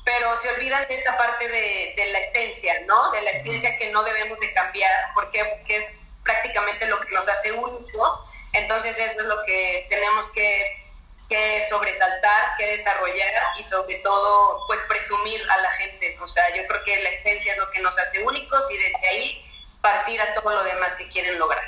pero 0.08 0.34
se 0.38 0.50
olvidan 0.52 0.88
de 0.88 1.00
esta 1.00 1.18
parte 1.18 1.50
de, 1.50 1.94
de, 1.98 2.06
la 2.14 2.20
esencia, 2.20 2.80
¿no? 2.86 3.12
De 3.12 3.22
la 3.24 3.32
esencia 3.32 3.76
que 3.76 3.90
no 3.92 4.04
debemos 4.04 4.40
de 4.40 4.54
cambiar, 4.54 5.12
porque, 5.14 5.44
porque 5.44 5.76
es 5.76 6.00
prácticamente 6.24 6.86
lo 6.86 7.02
que 7.02 7.14
nos 7.14 7.28
hace 7.28 7.52
únicos, 7.52 8.24
entonces 8.54 8.98
eso 8.98 9.20
es 9.20 9.28
lo 9.28 9.44
que 9.44 9.86
tenemos 9.90 10.32
que, 10.32 10.82
que, 11.28 11.62
sobresaltar, 11.68 12.56
que 12.58 12.68
desarrollar 12.68 13.34
y 13.60 13.64
sobre 13.64 13.96
todo, 13.96 14.66
pues 14.68 14.80
presumir 14.88 15.42
a 15.50 15.58
la 15.58 15.72
gente, 15.72 16.18
o 16.22 16.28
sea, 16.28 16.56
yo 16.56 16.66
creo 16.68 16.84
que 16.86 17.04
la 17.04 17.10
esencia 17.10 17.52
es 17.52 17.58
lo 17.58 17.70
que 17.72 17.82
nos 17.82 18.00
hace 18.00 18.24
únicos 18.24 18.72
y 18.72 18.78
desde 18.78 19.08
ahí 19.10 19.47
partir 19.82 20.20
a 20.22 20.34
todo 20.34 20.52
lo 20.52 20.64
demás 20.64 20.96
que 20.96 21.08
quieren 21.08 21.38
lograr. 21.40 21.64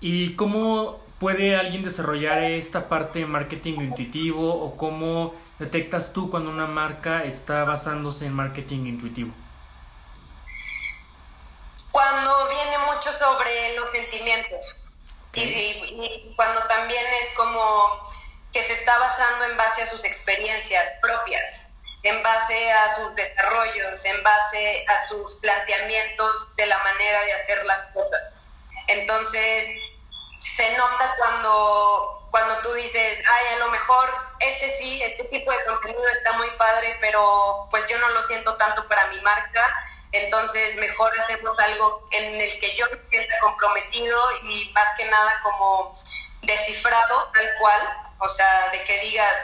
¿Y 0.00 0.34
cómo 0.34 1.00
puede 1.18 1.56
alguien 1.56 1.82
desarrollar 1.82 2.38
esta 2.42 2.88
parte 2.88 3.20
de 3.20 3.26
marketing 3.26 3.80
intuitivo 3.80 4.52
o 4.52 4.76
cómo 4.76 5.34
detectas 5.58 6.12
tú 6.12 6.30
cuando 6.30 6.50
una 6.50 6.66
marca 6.66 7.24
está 7.24 7.64
basándose 7.64 8.26
en 8.26 8.32
marketing 8.32 8.86
intuitivo? 8.86 9.32
Cuando 11.90 12.48
viene 12.48 12.78
mucho 12.92 13.12
sobre 13.12 13.74
los 13.76 13.90
sentimientos 13.90 14.76
y, 15.34 16.32
cuando 16.36 16.62
también 16.64 17.04
es 17.22 17.30
como 17.36 17.60
que 18.52 18.62
se 18.62 18.72
está 18.72 18.98
basando 18.98 19.44
en 19.46 19.56
base 19.56 19.82
a 19.82 19.86
sus 19.86 20.04
experiencias 20.04 20.90
propias, 21.02 21.67
en 22.08 22.22
base 22.22 22.72
a 22.72 22.94
sus 22.94 23.14
desarrollos, 23.14 24.04
en 24.04 24.22
base 24.22 24.84
a 24.88 25.06
sus 25.06 25.34
planteamientos 25.36 26.56
de 26.56 26.66
la 26.66 26.78
manera 26.78 27.22
de 27.22 27.34
hacer 27.34 27.64
las 27.64 27.80
cosas. 27.88 28.20
Entonces, 28.86 29.68
se 30.40 30.76
nota 30.76 31.14
cuando 31.18 32.14
cuando 32.30 32.58
tú 32.58 32.72
dices, 32.74 33.20
ay, 33.26 33.54
a 33.54 33.58
lo 33.58 33.70
mejor 33.70 34.14
este 34.40 34.68
sí, 34.76 35.02
este 35.02 35.24
tipo 35.24 35.50
de 35.50 35.64
contenido 35.64 36.06
está 36.08 36.32
muy 36.34 36.50
padre, 36.52 36.96
pero 37.00 37.66
pues 37.70 37.86
yo 37.86 37.98
no 37.98 38.08
lo 38.10 38.22
siento 38.24 38.54
tanto 38.56 38.86
para 38.86 39.06
mi 39.06 39.20
marca, 39.22 39.66
entonces 40.12 40.76
mejor 40.76 41.18
hacemos 41.18 41.58
algo 41.58 42.06
en 42.12 42.40
el 42.40 42.60
que 42.60 42.76
yo 42.76 42.86
me 42.90 42.98
sienta 43.08 43.38
comprometido 43.40 44.20
y 44.42 44.70
más 44.74 44.88
que 44.96 45.06
nada 45.06 45.40
como 45.42 45.94
descifrado 46.42 47.30
tal 47.32 47.50
cual, 47.60 47.96
o 48.18 48.28
sea, 48.28 48.68
de 48.70 48.84
que 48.84 49.00
digas, 49.00 49.38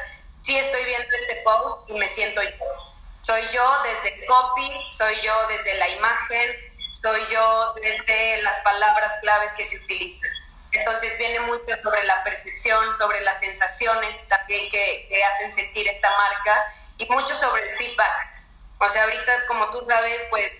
sí 0.45 0.57
estoy 0.57 0.85
viendo 0.85 1.09
este 1.17 1.37
post 1.43 1.89
y 1.89 1.95
me 1.95 2.09
siento 2.09 2.43
yo. 2.43 2.51
Soy 3.23 3.43
yo 3.51 3.83
desde 3.83 4.15
el 4.15 4.27
copy, 4.27 4.71
soy 4.97 5.17
yo 5.23 5.35
desde 5.49 5.75
la 5.77 5.89
imagen, 5.89 6.57
soy 7.01 7.27
yo 7.31 7.75
desde 7.83 8.43
las 8.43 8.57
palabras 8.61 9.13
claves 9.23 9.51
que 9.53 9.65
se 9.65 9.77
utilizan. 9.77 10.31
Entonces 10.73 11.17
viene 11.19 11.41
mucho 11.41 11.77
sobre 11.83 12.05
la 12.05 12.23
percepción, 12.25 12.95
sobre 12.97 13.21
las 13.23 13.39
sensaciones 13.39 14.19
también 14.29 14.69
que, 14.71 15.23
hacen 15.33 15.53
sentir 15.53 15.89
esta 15.89 16.11
marca 16.11 16.65
y 16.99 17.07
mucho 17.07 17.35
sobre 17.37 17.63
el 17.71 17.77
feedback. 17.77 18.43
O 18.79 18.89
sea, 18.89 19.05
ahorita 19.05 19.47
como 19.47 19.71
tú 19.71 19.87
sabes, 19.89 20.23
pues 20.29 20.53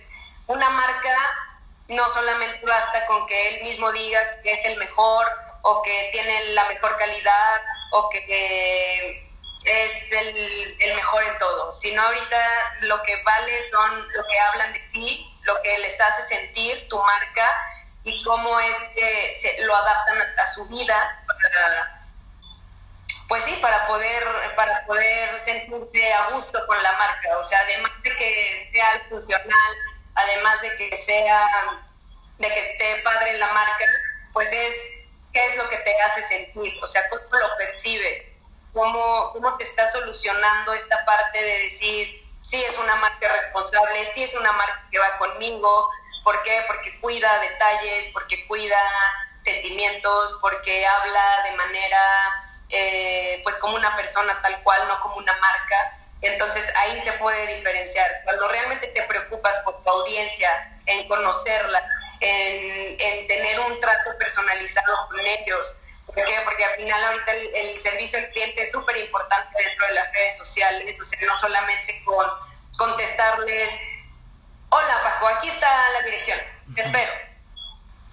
una 0.47 0.69
marca 0.69 1.15
no 1.89 2.09
solamente 2.09 2.65
basta 2.65 3.05
con 3.05 3.27
que 3.27 3.49
él 3.49 3.63
mismo 3.63 3.91
diga 3.91 4.41
que 4.41 4.53
es 4.53 4.65
el 4.65 4.77
mejor 4.77 5.27
o 5.61 5.83
que 5.83 6.09
tiene 6.11 6.53
la 6.53 6.65
mejor 6.65 6.97
calidad 6.97 7.61
o 7.91 8.09
que, 8.09 9.25
es 9.65 10.11
el, 10.11 10.77
el, 10.79 10.95
mejor 10.95 11.23
en 11.23 11.37
todo, 11.39 11.73
sino 11.73 12.01
ahorita 12.01 12.77
lo 12.81 13.01
que 13.03 13.21
vale 13.23 13.69
son 13.69 14.13
lo 14.13 14.25
que 14.27 14.39
hablan 14.39 14.73
de 14.73 14.79
ti, 14.91 15.27
lo 15.43 15.61
que 15.61 15.77
les 15.79 15.99
hace 15.99 16.21
sentir 16.27 16.87
tu 16.87 16.97
marca 17.01 17.51
y 18.03 18.23
cómo 18.23 18.59
es 18.59 18.77
que 18.95 19.37
se, 19.41 19.61
lo 19.63 19.75
adaptan 19.75 20.21
a, 20.37 20.47
su 20.47 20.67
vida 20.67 21.23
para, 21.25 22.01
pues 23.27 23.43
sí, 23.43 23.57
para 23.61 23.87
poder, 23.87 24.23
para 24.55 24.85
poder 24.85 25.39
sentirse 25.39 26.13
a 26.13 26.29
gusto 26.29 26.59
con 26.67 26.81
la 26.83 26.91
marca. 26.93 27.37
O 27.39 27.43
sea, 27.43 27.59
además 27.61 27.91
de 28.03 28.15
que 28.15 28.69
sea 28.71 29.01
funcional, 29.09 29.75
además 30.13 30.61
de 30.61 30.75
que 30.75 30.95
sea, 30.97 31.47
de 32.37 32.47
que 32.47 32.59
esté 32.59 33.01
padre 33.03 33.37
la 33.39 33.47
marca, 33.47 33.85
pues 34.33 34.51
es 34.51 34.75
qué 35.33 35.45
es 35.47 35.57
lo 35.57 35.67
que 35.69 35.77
te 35.77 36.01
hace 36.01 36.21
sentir, 36.21 36.77
o 36.83 36.87
sea, 36.87 37.09
cómo 37.09 37.39
lo 37.39 37.57
percibes, 37.57 38.21
cómo, 38.75 39.31
cómo 39.33 39.57
te 39.57 39.63
está 39.63 39.89
solucionando 39.89 40.73
esta 40.73 41.03
parte 41.05 41.41
de 41.41 41.63
decir, 41.63 42.29
sí 42.41 42.63
es 42.63 42.77
una 42.77 42.95
marca 42.97 43.27
responsable, 43.33 44.05
sí 44.13 44.21
es 44.21 44.35
una 44.35 44.51
marca 44.51 44.87
que 44.91 44.99
va 44.99 45.17
conmigo, 45.17 45.89
¿Por 46.25 46.41
qué? 46.41 46.63
Porque 46.65 46.99
cuida 47.01 47.39
detalles, 47.39 48.07
porque 48.11 48.47
cuida 48.47 48.79
sentimientos, 49.43 50.39
porque 50.41 50.85
habla 50.87 51.43
de 51.43 51.51
manera, 51.51 52.01
eh, 52.69 53.41
pues 53.43 53.53
como 53.57 53.75
una 53.75 53.95
persona 53.95 54.41
tal 54.41 54.59
cual, 54.63 54.87
no 54.87 54.99
como 55.01 55.17
una 55.17 55.33
marca. 55.33 55.99
Entonces 56.23 56.67
ahí 56.77 56.99
se 57.01 57.11
puede 57.13 57.45
diferenciar. 57.55 58.21
Cuando 58.23 58.47
realmente 58.47 58.87
te 58.87 59.03
preocupas 59.03 59.55
por 59.59 59.83
tu 59.83 59.89
audiencia, 59.91 60.49
en 60.87 61.07
conocerla, 61.07 61.87
en, 62.19 63.27
tener 63.27 63.59
un 63.59 63.79
trato 63.79 64.17
personalizado 64.17 65.07
con 65.07 65.19
ellos. 65.19 65.75
¿Por 66.15 66.25
qué? 66.25 66.41
Porque 66.43 66.65
al 66.65 66.75
final 66.77 67.03
ahorita 67.03 67.31
el, 67.33 67.55
el 67.55 67.81
servicio 67.81 68.17
al 68.17 68.29
cliente 68.29 68.63
es 68.63 68.71
súper 68.71 68.97
importante 68.97 69.63
dentro 69.63 69.87
de 69.87 69.93
las 69.93 70.13
redes 70.13 70.37
sociales, 70.37 70.99
o 70.99 71.05
sea, 71.05 71.19
no 71.27 71.37
solamente 71.37 72.01
con 72.05 72.25
contestarles 72.77 73.79
hola 74.75 75.01
Paco, 75.03 75.27
aquí 75.27 75.47
está 75.47 75.89
la 75.91 76.01
dirección, 76.01 76.39
te 76.73 76.81
espero. 76.81 77.11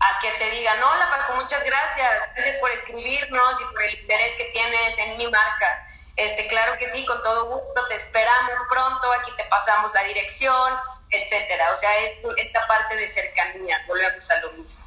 A 0.00 0.18
que 0.20 0.30
te 0.32 0.50
digan, 0.50 0.82
hola 0.82 1.10
Paco, 1.10 1.34
muchas 1.34 1.62
gracias, 1.64 2.10
gracias 2.34 2.56
por 2.56 2.70
escribirnos 2.70 3.60
y 3.60 3.64
por 3.64 3.82
el 3.82 4.00
interés 4.00 4.34
que 4.34 4.44
tienes 4.46 4.98
en 4.98 5.16
mi 5.16 5.26
marca. 5.28 5.86
Este, 6.16 6.46
claro 6.46 6.76
que 6.78 6.90
sí, 6.90 7.06
con 7.06 7.22
todo 7.22 7.46
gusto, 7.46 7.86
te 7.88 7.94
esperamos 7.94 8.60
pronto, 8.68 9.12
aquí 9.12 9.32
te 9.36 9.44
pasamos 9.44 9.92
la 9.94 10.02
dirección, 10.04 10.74
etcétera. 11.10 11.72
O 11.72 11.76
sea, 11.76 11.98
es 12.00 12.12
esta 12.36 12.66
parte 12.66 12.96
de 12.96 13.08
cercanía, 13.08 13.82
volvemos 13.86 14.30
a 14.30 14.40
lo 14.40 14.52
mismo. 14.52 14.84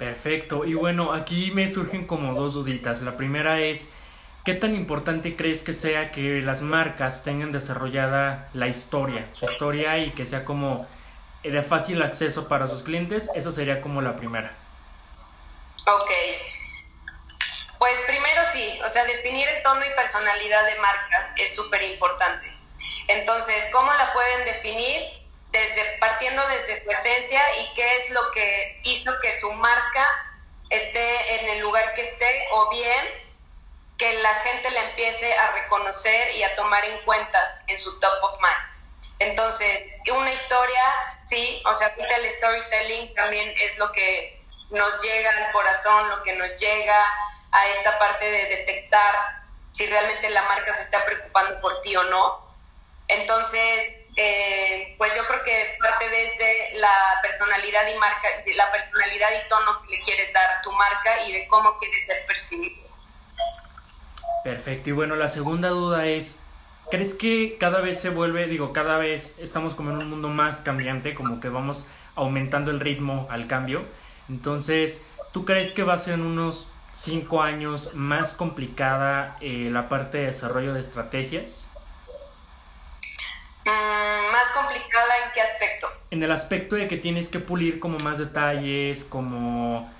Perfecto. 0.00 0.64
Y 0.64 0.72
bueno, 0.72 1.12
aquí 1.12 1.50
me 1.50 1.68
surgen 1.68 2.06
como 2.06 2.32
dos 2.32 2.54
duditas. 2.54 3.02
La 3.02 3.18
primera 3.18 3.60
es, 3.60 3.90
¿qué 4.46 4.54
tan 4.54 4.74
importante 4.74 5.36
crees 5.36 5.62
que 5.62 5.74
sea 5.74 6.10
que 6.10 6.40
las 6.40 6.62
marcas 6.62 7.22
tengan 7.22 7.52
desarrollada 7.52 8.48
la 8.54 8.66
historia, 8.66 9.26
su 9.34 9.44
historia 9.44 9.98
y 9.98 10.12
que 10.12 10.24
sea 10.24 10.46
como 10.46 10.88
de 11.42 11.60
fácil 11.60 12.00
acceso 12.00 12.48
para 12.48 12.66
sus 12.66 12.82
clientes? 12.82 13.28
Esa 13.34 13.52
sería 13.52 13.82
como 13.82 14.00
la 14.00 14.16
primera. 14.16 14.50
Ok. 15.86 16.10
Pues 17.78 17.94
primero 18.06 18.40
sí, 18.54 18.80
o 18.82 18.88
sea, 18.88 19.04
definir 19.04 19.46
el 19.48 19.62
tono 19.62 19.84
y 19.84 19.94
personalidad 19.94 20.64
de 20.64 20.78
marca 20.80 21.34
es 21.36 21.54
súper 21.54 21.82
importante. 21.82 22.50
Entonces, 23.06 23.68
¿cómo 23.70 23.92
la 23.92 24.14
pueden 24.14 24.46
definir? 24.46 25.19
Desde, 25.52 25.84
partiendo 25.98 26.46
desde 26.48 26.82
su 26.82 26.90
esencia 26.90 27.42
y 27.58 27.72
qué 27.74 27.96
es 27.96 28.10
lo 28.10 28.30
que 28.30 28.80
hizo 28.84 29.12
que 29.20 29.38
su 29.40 29.50
marca 29.52 30.06
esté 30.68 31.40
en 31.40 31.48
el 31.48 31.58
lugar 31.60 31.92
que 31.94 32.02
esté 32.02 32.48
o 32.52 32.70
bien 32.70 33.30
que 33.98 34.12
la 34.20 34.34
gente 34.36 34.70
la 34.70 34.90
empiece 34.90 35.32
a 35.34 35.52
reconocer 35.52 36.30
y 36.36 36.42
a 36.42 36.54
tomar 36.54 36.84
en 36.84 36.98
cuenta 37.04 37.62
en 37.66 37.78
su 37.78 37.98
top 38.00 38.12
of 38.22 38.40
mind. 38.40 38.70
Entonces, 39.18 39.84
una 40.10 40.32
historia, 40.32 40.82
sí, 41.28 41.62
o 41.66 41.74
sea, 41.74 41.94
el 42.16 42.30
storytelling 42.30 43.14
también 43.14 43.52
es 43.58 43.76
lo 43.76 43.92
que 43.92 44.42
nos 44.70 45.02
llega 45.02 45.30
al 45.30 45.52
corazón, 45.52 46.08
lo 46.08 46.22
que 46.22 46.32
nos 46.32 46.48
llega 46.58 47.06
a 47.52 47.66
esta 47.68 47.98
parte 47.98 48.24
de 48.24 48.56
detectar 48.56 49.42
si 49.72 49.86
realmente 49.86 50.30
la 50.30 50.42
marca 50.42 50.72
se 50.72 50.82
está 50.82 51.04
preocupando 51.04 51.60
por 51.60 51.80
ti 51.82 51.94
o 51.96 52.02
no. 52.04 52.48
Entonces, 53.08 53.92
eh, 54.16 54.94
pues 54.98 55.14
yo 55.14 55.26
creo 55.26 55.42
que 55.42 55.76
parte 55.80 56.08
desde 56.08 56.78
la 56.78 56.90
personalidad 57.22 57.86
y 57.88 57.98
marca, 57.98 58.28
la 58.56 58.70
personalidad 58.70 59.28
y 59.30 59.48
tono 59.48 59.82
que 59.82 59.96
le 59.96 60.02
quieres 60.02 60.32
dar 60.32 60.60
tu 60.62 60.72
marca 60.72 61.22
y 61.26 61.32
de 61.32 61.46
cómo 61.46 61.76
quieres 61.78 62.04
ser 62.06 62.26
percibido. 62.26 62.90
Perfecto. 64.44 64.90
Y 64.90 64.92
bueno, 64.92 65.16
la 65.16 65.28
segunda 65.28 65.68
duda 65.68 66.06
es, 66.06 66.40
¿crees 66.90 67.14
que 67.14 67.56
cada 67.58 67.80
vez 67.80 68.00
se 68.00 68.10
vuelve, 68.10 68.46
digo, 68.46 68.72
cada 68.72 68.98
vez 68.98 69.38
estamos 69.38 69.74
como 69.74 69.90
en 69.90 69.98
un 69.98 70.10
mundo 70.10 70.28
más 70.28 70.60
cambiante, 70.60 71.14
como 71.14 71.40
que 71.40 71.48
vamos 71.48 71.86
aumentando 72.14 72.70
el 72.70 72.80
ritmo 72.80 73.28
al 73.30 73.46
cambio? 73.46 73.84
Entonces, 74.28 75.02
¿tú 75.32 75.44
crees 75.44 75.72
que 75.72 75.82
va 75.82 75.94
a 75.94 75.98
ser 75.98 76.14
en 76.14 76.22
unos 76.22 76.68
cinco 76.94 77.42
años 77.42 77.94
más 77.94 78.34
complicada 78.34 79.36
eh, 79.40 79.68
la 79.70 79.88
parte 79.88 80.18
de 80.18 80.26
desarrollo 80.26 80.74
de 80.74 80.80
estrategias? 80.80 81.69
Mm, 83.64 84.32
más 84.32 84.48
complicada 84.54 85.16
en 85.24 85.32
qué 85.32 85.40
aspecto? 85.42 85.88
En 86.10 86.22
el 86.22 86.32
aspecto 86.32 86.76
de 86.76 86.88
que 86.88 86.96
tienes 86.96 87.28
que 87.28 87.38
pulir 87.38 87.80
como 87.80 87.98
más 87.98 88.18
detalles, 88.18 89.04
como 89.04 89.90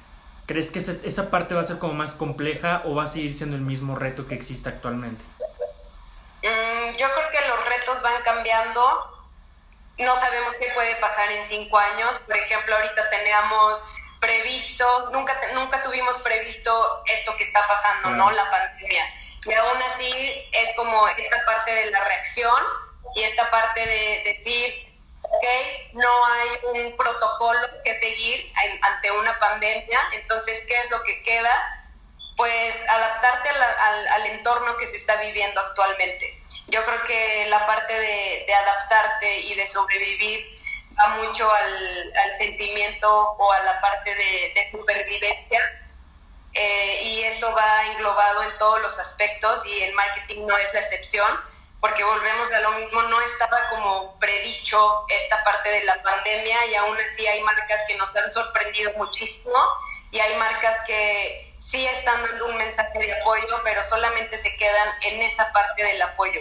¿Crees 0.51 0.73
que 0.73 0.81
esa, 0.81 1.31
parte 1.31 1.55
va 1.55 1.61
a 1.61 1.65
ser 1.65 1.79
como 1.79 1.93
más 1.93 2.13
compleja 2.13 2.83
o 2.85 2.97
va 2.97 3.05
a 3.05 3.07
seguir 3.07 3.35
siendo 3.35 3.55
el 3.55 3.63
mismo 3.63 3.95
reto 3.95 4.27
que 4.27 4.35
existe 4.35 4.69
actualmente? 4.69 5.23
Mm, 6.43 6.97
yo 6.97 7.07
creo 7.15 7.31
que 7.31 7.49
los 7.49 7.65
retos 7.67 8.03
van 8.03 8.21
cambiando. 8.25 9.31
No 9.99 10.17
sabemos 10.17 10.53
qué 10.55 10.73
puede 10.75 10.97
pasar 10.97 11.31
en 11.31 11.47
cinco 11.47 11.79
años. 11.79 12.19
Por 12.27 12.37
ejemplo, 12.37 12.75
ahorita 12.75 13.11
teníamos 13.11 13.81
previsto, 14.19 15.11
nunca, 15.13 15.39
nunca 15.55 15.85
tuvimos 15.85 16.19
previsto 16.19 17.05
esto 17.07 17.37
que 17.37 17.45
está 17.45 17.65
pasando, 17.69 18.11
¿no? 18.11 18.33
La 18.33 18.51
pandemia. 18.51 19.05
Y 19.45 19.53
aún 19.53 19.81
así 19.95 20.11
es 20.51 20.73
como 20.75 21.07
esta 21.07 21.47
parte 21.47 21.73
de 21.77 21.93
la 21.93 22.05
reacción 22.07 22.61
y 23.15 23.23
esta 23.23 23.51
parte 23.51 23.85
de 23.85 24.23
decir, 24.25 24.91
¿ok? 25.23 25.45
No 25.95 26.27
hay 26.27 26.49
un 26.75 26.97
protocolo 26.97 27.61
que 27.85 27.95
seguir 27.95 28.53
ante 28.83 29.11
una 29.13 29.39
pandemia, 29.39 30.01
entonces, 30.13 30.65
¿qué 30.69 30.79
es 30.79 30.91
lo 30.91 31.03
que 31.03 31.23
queda? 31.23 31.87
Pues 32.37 32.83
adaptarte 32.89 33.49
al, 33.51 34.27
entorno 34.27 34.77
que 34.77 34.87
se 34.87 34.97
está 34.97 35.17
viviendo 35.17 35.61
actualmente. 35.61 36.41
Yo 36.69 36.85
creo 36.85 37.05
que 37.05 37.47
la 37.49 37.67
parte 37.67 37.93
de, 37.93 38.55
adaptarte 38.55 39.41
y 39.41 39.55
de 39.55 39.67
sobrevivir 39.67 40.57
va 40.99 41.09
mucho 41.17 41.51
al, 41.53 42.37
sentimiento 42.39 43.11
o 43.11 43.53
a 43.53 43.61
la 43.61 43.81
parte 43.81 44.15
de, 44.15 44.69
supervivencia. 44.71 45.61
Eh, 46.53 47.03
y 47.05 47.23
esto 47.23 47.53
va 47.55 47.87
englobado 47.93 48.43
en 48.43 48.59
todos 48.59 48.81
los 48.81 48.99
aspectos 48.99 49.65
y 49.67 49.85
el 49.85 49.95
marketing 49.95 50.47
no 50.47 50.57
es 50.59 50.75
la 50.75 50.81
excepción 50.81 51.41
porque 51.81 52.05
volvemos 52.05 52.51
a 52.53 52.61
lo 52.61 52.73
mismo, 52.73 53.03
no 53.03 53.21
estaba 53.23 53.59
como 53.71 54.19
predicho 54.19 55.07
esta 55.09 55.43
parte 55.43 55.71
de 55.71 55.85
la 55.85 56.03
pandemia 56.03 56.67
y 56.67 56.75
aún 56.75 56.97
así 57.11 57.27
hay 57.27 57.43
marcas 57.43 57.81
que 57.89 57.97
nos 57.97 58.15
han 58.15 58.33
sorprendido 58.33 58.93
muchísimo 58.97 59.57
y 60.11 60.21
hay 60.21 60.37
marcas 60.37 60.79
que 60.87 61.55
sí 61.59 61.87
están 61.87 62.23
dando 62.23 62.47
un 62.47 62.57
mensaje 62.57 62.99
de 62.99 63.13
apoyo, 63.21 63.61
pero 63.65 63.83
solamente 63.85 64.37
se 64.37 64.55
quedan 64.57 64.89
en 65.03 65.23
esa 65.23 65.51
parte 65.53 65.83
del 65.85 66.03
apoyo. 66.03 66.41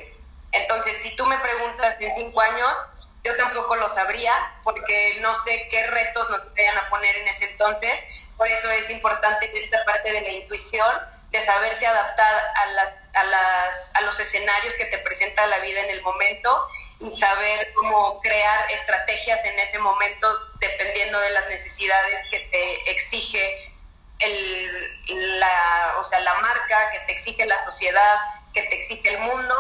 Entonces, 0.52 0.98
si 0.98 1.16
tú 1.16 1.26
me 1.26 1.38
preguntas 1.38 1.96
en 2.00 2.14
cinco 2.16 2.42
años, 2.42 2.78
yo 3.24 3.36
tampoco 3.38 3.76
lo 3.76 3.88
sabría 3.90 4.34
porque 4.64 5.18
no 5.22 5.34
sé 5.44 5.68
qué 5.70 5.86
retos 5.88 6.30
nos 6.30 6.54
vayan 6.56 6.78
a 6.78 6.90
poner 6.90 7.16
en 7.18 7.28
ese 7.28 7.52
entonces. 7.52 8.04
Por 8.38 8.48
eso 8.48 8.70
es 8.72 8.90
importante 8.90 9.52
esta 9.54 9.84
parte 9.86 10.12
de 10.12 10.22
la 10.22 10.30
intuición, 10.30 10.98
de 11.32 11.42
saberte 11.42 11.86
adaptar 11.86 12.52
a 12.56 12.66
las 12.68 13.00
a, 13.14 13.24
las, 13.24 13.92
a 13.96 14.02
los 14.02 14.20
escenarios 14.20 14.74
que 14.76 14.86
te 14.86 14.98
presenta 15.00 15.46
la 15.48 15.60
vida 15.60 15.82
en 15.82 15.90
el 15.90 16.02
momento 16.02 16.68
y 17.00 17.18
saber 17.18 17.72
cómo 17.76 18.20
crear 18.22 18.72
estrategias 18.72 19.44
en 19.46 19.58
ese 19.60 19.80
momento 19.80 20.28
dependiendo 20.60 21.20
de 21.20 21.30
las 21.32 21.48
necesidades 21.48 22.30
que 22.30 22.40
te 22.40 22.92
exige 22.92 23.74
el, 24.20 25.40
la, 25.40 25.96
o 25.98 26.04
sea, 26.04 26.20
la 26.20 26.34
marca, 26.36 26.92
que 26.92 27.00
te 27.00 27.14
exige 27.14 27.46
la 27.46 27.58
sociedad, 27.60 28.20
que 28.54 28.64
te 28.64 28.76
exige 28.76 29.10
el 29.10 29.20
mundo. 29.20 29.56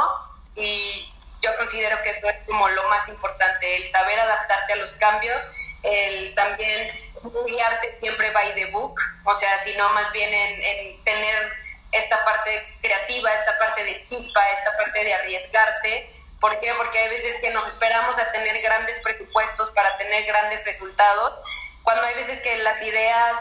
Y 0.55 1.09
yo 1.41 1.55
considero 1.55 2.01
que 2.03 2.09
eso 2.09 2.27
es 2.27 2.35
como 2.45 2.67
lo 2.67 2.89
más 2.89 3.07
importante, 3.07 3.77
el 3.77 3.89
saber 3.89 4.19
adaptarte 4.19 4.73
a 4.73 4.75
los 4.75 4.91
cambios, 4.93 5.41
el 5.83 6.35
también 6.35 7.08
guiarte 7.47 7.97
siempre 7.99 8.31
by 8.31 8.55
the 8.55 8.65
book, 8.71 9.01
o 9.23 9.35
sea, 9.35 9.57
sino 9.59 9.89
más 9.89 10.11
bien 10.11 10.33
en, 10.33 10.63
en 10.63 11.03
tener 11.03 11.53
esta 11.91 12.23
parte 12.23 12.77
creativa, 12.81 13.33
esta 13.33 13.57
parte 13.57 13.83
de 13.83 14.03
chispa, 14.03 14.41
esta 14.49 14.77
parte 14.77 15.03
de 15.03 15.13
arriesgarte. 15.13 16.15
¿Por 16.39 16.59
qué? 16.59 16.73
Porque 16.75 16.99
hay 16.99 17.09
veces 17.09 17.35
que 17.41 17.49
nos 17.51 17.67
esperamos 17.67 18.17
a 18.17 18.31
tener 18.31 18.61
grandes 18.61 18.99
presupuestos 19.01 19.71
para 19.71 19.97
tener 19.97 20.25
grandes 20.25 20.63
resultados, 20.65 21.39
cuando 21.83 22.03
hay 22.03 22.15
veces 22.15 22.39
que 22.41 22.55
las 22.57 22.81
ideas, 22.81 23.37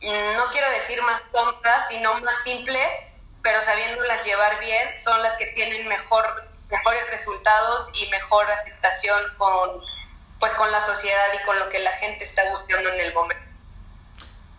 no 0.00 0.46
quiero 0.50 0.70
decir 0.70 1.00
más 1.02 1.22
tontas, 1.32 1.86
sino 1.88 2.18
más 2.20 2.36
simples, 2.42 2.88
pero 3.42 3.60
sabiéndolas 3.60 4.24
llevar 4.24 4.58
bien, 4.60 4.98
son 5.04 5.22
las 5.22 5.34
que 5.34 5.46
tienen 5.48 5.86
mejor, 5.86 6.48
mejores 6.70 7.06
resultados 7.10 7.90
y 7.94 8.06
mejor 8.08 8.50
aceptación 8.50 9.34
con, 9.36 9.82
pues, 10.46 10.58
con 10.58 10.70
la 10.70 10.80
sociedad 10.80 11.26
y 11.34 11.44
con 11.44 11.58
lo 11.58 11.68
que 11.68 11.80
la 11.80 11.90
gente 11.90 12.22
está 12.22 12.48
buscando 12.50 12.88
en 12.90 13.00
el 13.00 13.12
momento. 13.12 13.42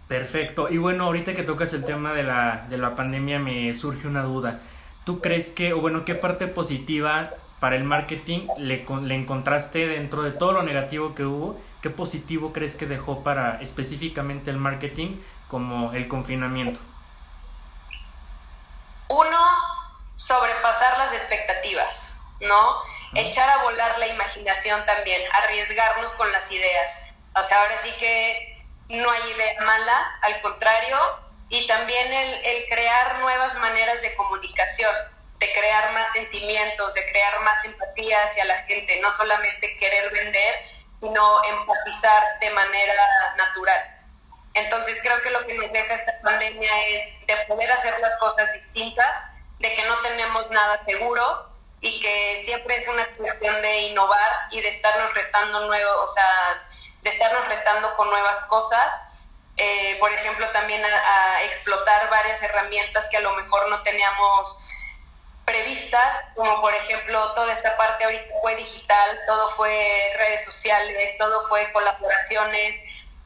Perfecto. 0.10 0.68
Y 0.70 0.78
bueno, 0.78 1.06
ahorita 1.06 1.34
que 1.34 1.44
tocas 1.44 1.72
el 1.72 1.86
tema 1.86 2.12
de 2.14 2.24
la, 2.24 2.66
de 2.70 2.78
la 2.78 2.96
pandemia 2.96 3.40
me 3.40 3.74
surge 3.74 4.06
una 4.06 4.24
duda. 4.24 4.60
¿Tú 5.06 5.22
crees 5.22 5.54
que, 5.54 5.72
o 5.72 5.80
bueno, 5.80 6.04
qué 6.04 6.14
parte 6.14 6.48
positiva 6.48 7.32
para 7.62 7.78
el 7.78 7.86
marketing 7.86 8.48
le, 8.58 8.86
le 9.04 9.16
encontraste 9.16 9.88
dentro 9.88 10.24
de 10.24 10.32
todo 10.32 10.52
lo 10.52 10.64
negativo 10.64 11.16
que 11.16 11.24
hubo? 11.24 11.58
¿Qué 11.82 11.90
positivo 11.90 12.52
crees 12.52 12.76
que 12.76 12.86
dejó 12.86 13.24
para 13.24 13.62
específicamente 13.62 14.52
el 14.52 14.58
marketing 14.58 15.18
como 15.48 15.94
el 15.94 16.10
confinamiento? 16.10 16.82
Uno, 19.08 19.40
sobrepasar 20.18 20.98
las 20.98 21.14
expectativas, 21.14 22.18
¿no? 22.42 22.97
Echar 23.16 23.50
a 23.50 23.64
volar 23.64 23.98
la 24.00 24.08
imaginación 24.08 24.86
también, 24.86 25.22
arriesgarnos 25.34 26.12
con 26.14 26.32
las 26.32 26.52
ideas. 26.52 26.92
O 27.36 27.44
sea, 27.44 27.62
ahora 27.62 27.78
sí 27.78 27.92
que 28.00 28.64
no 28.90 29.10
hay 29.10 29.32
idea 29.32 29.62
mala, 29.62 30.20
al 30.22 30.42
contrario, 30.42 30.98
y 31.50 31.66
también 31.68 32.12
el, 32.12 32.68
crear 32.68 33.20
nuevas 33.20 33.54
maneras 33.56 34.02
de 34.02 34.14
comunicación, 34.16 34.94
de 35.40 35.52
crear 35.54 35.94
más 35.94 36.12
sentimientos, 36.12 36.94
de 36.94 37.06
crear 37.10 37.40
más 37.42 37.64
empatía 37.64 38.18
hacia 38.24 38.46
la 38.46 38.58
gente, 38.64 39.00
no 39.02 39.14
solamente 39.14 39.78
querer 39.78 40.12
vender, 40.12 40.56
sino 41.00 41.44
empatizar 41.46 42.40
de 42.40 42.50
manera 42.50 43.36
natural. 43.38 43.98
Entonces 44.56 45.00
creo 45.02 45.22
que 45.22 45.30
lo 45.30 45.46
que 45.46 45.54
nos 45.54 45.72
deja 45.72 45.94
esta 45.94 46.20
pandemia 46.24 46.88
es 46.88 47.28
de 47.28 47.38
poder 47.48 47.72
hacer 47.72 47.98
las 48.00 48.18
cosas 48.20 48.52
distintas, 48.54 49.22
de 49.60 49.74
que 49.74 49.84
no 49.84 50.02
tenemos 50.02 50.50
nada 50.50 50.84
seguro 50.86 51.57
y 51.82 52.00
que 52.00 52.42
siempre 52.44 52.82
es 52.82 52.88
una 52.88 53.06
cuestión 53.16 53.62
de 53.62 53.78
innovar 53.82 54.48
y 54.52 54.62
de 54.62 54.70
estarnos 54.70 55.14
retando 55.14 55.68
nuevo, 55.68 55.92
o 56.04 56.14
sea, 56.14 56.64
de 57.02 57.10
estarnos 57.10 57.48
retando 57.48 57.96
con 57.96 58.10
nuevas 58.10 58.40
cosas. 58.46 58.92
Eh, 59.58 59.98
por 60.00 60.12
ejemplo, 60.12 60.48
también 60.52 60.84
a, 60.86 61.44
explotar 61.44 62.10
varias 62.10 62.42
herramientas 62.44 63.06
que 63.10 63.18
a 63.18 63.22
lo 63.22 63.34
mejor 63.36 63.70
no 63.70 63.82
teníamos 63.82 64.64
previstas, 65.46 66.26
como 66.36 66.62
por 66.62 66.74
ejemplo 66.74 67.34
toda 67.34 67.54
esta 67.54 67.78
parte 67.78 68.04
ahorita 68.04 68.34
fue 68.42 68.56
digital, 68.56 69.20
todo 69.28 69.52
fue 69.52 70.14
redes 70.18 70.44
sociales, 70.44 71.18
todo 71.18 71.48
fue 71.48 71.72
colaboraciones, 71.72 72.78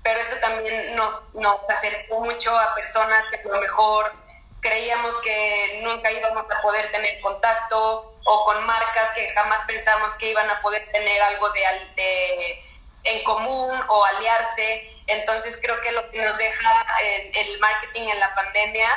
pero 0.03 0.19
esto 0.19 0.37
también 0.37 0.95
nos, 0.95 1.33
nos 1.33 1.67
acercó 1.69 2.19
mucho 2.19 2.57
a 2.57 2.75
personas 2.75 3.25
que 3.29 3.37
a 3.37 3.51
lo 3.51 3.59
mejor 3.59 4.13
creíamos 4.61 5.17
que 5.17 5.81
nunca 5.83 6.11
íbamos 6.11 6.45
a 6.49 6.61
poder 6.61 6.91
tener 6.91 7.19
contacto 7.19 8.13
o 8.23 8.45
con 8.45 8.63
marcas 8.65 9.09
que 9.15 9.29
jamás 9.33 9.61
pensamos 9.67 10.13
que 10.15 10.29
iban 10.29 10.49
a 10.49 10.61
poder 10.61 10.87
tener 10.91 11.21
algo 11.23 11.49
de, 11.49 11.61
de 11.95 12.61
en 13.03 13.23
común 13.23 13.79
o 13.89 14.05
aliarse. 14.05 14.87
Entonces 15.07 15.59
creo 15.61 15.81
que 15.81 15.91
lo 15.91 16.09
que 16.11 16.21
nos 16.21 16.37
deja 16.37 16.85
el, 17.03 17.35
el 17.35 17.59
marketing 17.59 18.07
en 18.07 18.19
la 18.19 18.33
pandemia 18.35 18.87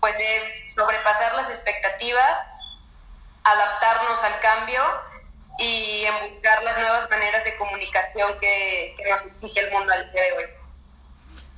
pues 0.00 0.18
es 0.18 0.74
sobrepasar 0.74 1.32
las 1.34 1.48
expectativas, 1.48 2.44
adaptarnos 3.44 4.24
al 4.24 4.40
cambio 4.40 4.82
y 5.58 6.04
en 6.06 6.30
buscar 6.30 6.60
las 6.64 6.76
nuevas 6.78 7.08
maneras 7.08 7.44
de 7.44 7.56
comunicación 7.56 8.36
que, 8.40 8.96
que 8.96 9.10
nos 9.10 9.22
exige 9.22 9.60
el 9.60 9.70
mundo 9.70 9.92
al 9.92 10.10
día 10.12 10.22
de 10.22 10.32
hoy. 10.32 10.61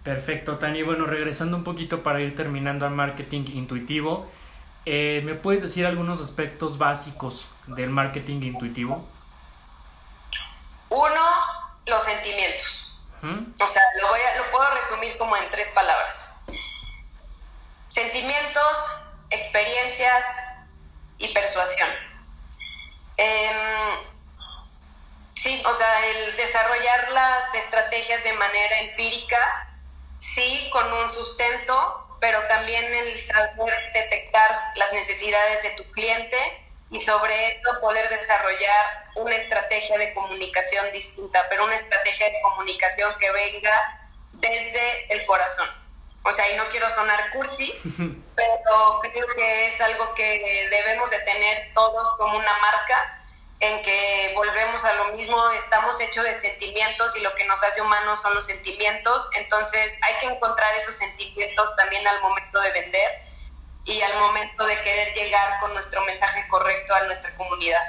Perfecto, 0.05 0.59
Tani. 0.59 0.83
Bueno, 0.83 1.07
regresando 1.07 1.57
un 1.57 1.65
poquito 1.65 2.03
para 2.03 2.21
ir 2.21 2.37
terminando 2.37 2.85
al 2.85 2.93
marketing 2.93 3.47
intuitivo, 3.55 4.31
eh, 4.85 5.23
¿me 5.25 5.35
puedes 5.35 5.63
decir 5.63 5.87
algunos 5.87 6.21
aspectos 6.21 6.77
básicos 6.77 7.49
del 7.69 7.89
marketing 7.89 8.43
intuitivo? 8.43 9.09
Uno, 10.91 11.25
los 11.87 12.05
sentimientos. 12.05 12.91
O 13.23 13.67
sea, 13.67 13.83
lo, 14.03 14.09
voy 14.09 14.21
a, 14.21 14.37
lo 14.37 14.51
puedo 14.51 14.71
resumir 14.75 15.17
como 15.17 15.35
en 15.39 15.51
tres 15.51 15.71
palabras. 15.71 16.15
Sentimientos, 17.89 18.79
experiencias 19.31 20.23
y 21.17 21.29
persuasión. 21.29 21.89
Em, 23.17 23.57
sí, 25.35 25.63
o 25.65 25.75
sea, 25.75 26.07
el 26.09 26.37
desarrollar 26.37 27.11
las 27.13 27.55
estrategias 27.55 28.23
de 28.23 28.35
manera 28.35 28.81
empírica 28.81 29.71
sí 30.35 30.69
con 30.73 30.93
un 30.93 31.11
sustento, 31.11 32.07
pero 32.21 32.43
también 32.49 32.93
el 32.95 33.21
saber 33.21 33.93
detectar 33.93 34.73
las 34.77 34.93
necesidades 34.93 35.63
de 35.63 35.71
tu 35.71 35.85
cliente 35.93 36.39
y 36.91 37.01
sobre 37.01 37.49
esto 37.49 37.81
poder 37.81 38.09
desarrollar 38.09 39.11
una 39.17 39.37
estrategia 39.37 39.99
de 39.99 40.15
comunicación 40.15 40.93
distinta, 40.93 41.47
pero 41.51 41.65
una 41.65 41.75
estrategia 41.75 42.27
de 42.27 42.41
comunicación 42.43 43.15
que 43.19 43.31
venga 43.33 44.09
desde 44.33 45.13
el 45.13 45.27
corazón. 45.27 45.69
O 46.23 46.33
sea, 46.33 46.51
y 46.51 46.57
no 46.57 46.69
quiero 46.71 46.89
sonar 46.91 47.31
cursi, 47.33 47.73
pero 48.35 49.01
creo 49.03 49.27
que 49.37 49.67
es 49.69 49.81
algo 49.81 50.15
que 50.15 50.69
debemos 50.71 51.11
de 51.11 51.19
tener 51.21 51.73
todos 51.75 52.09
como 52.17 52.39
una 52.39 52.59
marca 52.59 53.24
en 53.69 53.83
que 53.83 54.33
volvemos 54.35 54.85
a 54.85 54.95
lo 54.95 55.17
mismo, 55.17 55.37
estamos 55.59 56.01
hechos 56.01 56.25
de 56.25 56.35
sentimientos 56.35 57.17
y 57.17 57.21
lo 57.21 57.35
que 57.35 57.45
nos 57.47 57.63
hace 57.63 57.81
humanos 57.81 58.21
son 58.21 58.35
los 58.35 58.45
sentimientos, 58.45 59.29
entonces 59.37 59.95
hay 60.03 60.15
que 60.21 60.35
encontrar 60.35 60.75
esos 60.77 60.95
sentimientos 60.95 61.77
también 61.77 62.07
al 62.07 62.21
momento 62.21 62.61
de 62.61 62.73
vender 62.73 63.11
y 63.85 64.01
al 64.01 64.19
momento 64.19 64.67
de 64.67 64.81
querer 64.81 65.15
llegar 65.15 65.61
con 65.61 65.73
nuestro 65.75 66.05
mensaje 66.05 66.47
correcto 66.49 66.95
a 66.95 67.05
nuestra 67.05 67.35
comunidad. 67.37 67.83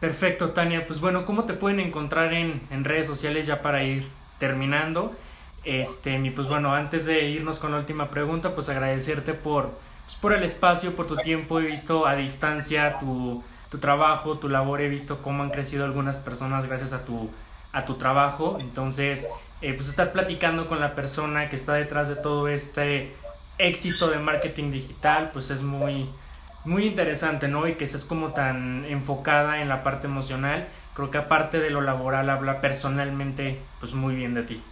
Perfecto, 0.00 0.50
Tania. 0.50 0.86
Pues 0.86 1.00
bueno, 1.00 1.26
¿cómo 1.26 1.44
te 1.44 1.52
pueden 1.52 1.80
encontrar 1.80 2.32
en, 2.32 2.66
en 2.70 2.84
redes 2.84 3.06
sociales 3.06 3.46
ya 3.46 3.62
para 3.62 3.82
ir 3.82 4.08
terminando? 4.38 5.14
Este, 5.64 6.14
y 6.14 6.30
pues 6.30 6.48
bueno, 6.48 6.74
antes 6.74 7.04
de 7.04 7.22
irnos 7.24 7.58
con 7.58 7.72
la 7.72 7.78
última 7.78 8.08
pregunta, 8.08 8.54
pues 8.54 8.68
agradecerte 8.68 9.34
por, 9.34 9.70
pues 10.06 10.16
por 10.16 10.32
el 10.32 10.42
espacio, 10.42 10.96
por 10.96 11.06
tu 11.06 11.16
tiempo. 11.16 11.60
He 11.60 11.66
visto 11.66 12.06
a 12.06 12.14
distancia 12.14 12.98
tu, 12.98 13.44
tu 13.70 13.78
trabajo, 13.78 14.38
tu 14.38 14.48
labor, 14.48 14.80
he 14.80 14.88
visto 14.88 15.22
cómo 15.22 15.42
han 15.42 15.50
crecido 15.50 15.84
algunas 15.84 16.18
personas 16.18 16.66
gracias 16.66 16.92
a 16.92 17.04
tu, 17.04 17.30
a 17.72 17.84
tu 17.84 17.94
trabajo. 17.94 18.58
Entonces, 18.60 19.28
eh, 19.62 19.72
pues 19.74 19.88
estar 19.88 20.12
platicando 20.12 20.68
con 20.68 20.80
la 20.80 20.94
persona 20.94 21.48
que 21.48 21.56
está 21.56 21.74
detrás 21.74 22.08
de 22.08 22.16
todo 22.16 22.48
este 22.48 23.14
éxito 23.58 24.08
de 24.08 24.18
marketing 24.18 24.72
digital, 24.72 25.30
pues 25.32 25.50
es 25.50 25.62
muy, 25.62 26.10
muy 26.64 26.86
interesante, 26.86 27.46
¿no? 27.46 27.66
Y 27.68 27.74
que 27.74 27.84
es 27.84 28.04
como 28.04 28.32
tan 28.32 28.84
enfocada 28.86 29.60
en 29.60 29.68
la 29.68 29.84
parte 29.84 30.08
emocional. 30.08 30.66
Creo 30.94 31.10
que 31.10 31.18
aparte 31.18 31.60
de 31.60 31.70
lo 31.70 31.80
laboral, 31.80 32.28
habla 32.28 32.60
personalmente, 32.60 33.60
pues 33.78 33.92
muy 33.92 34.16
bien 34.16 34.34
de 34.34 34.42
ti. 34.42 34.62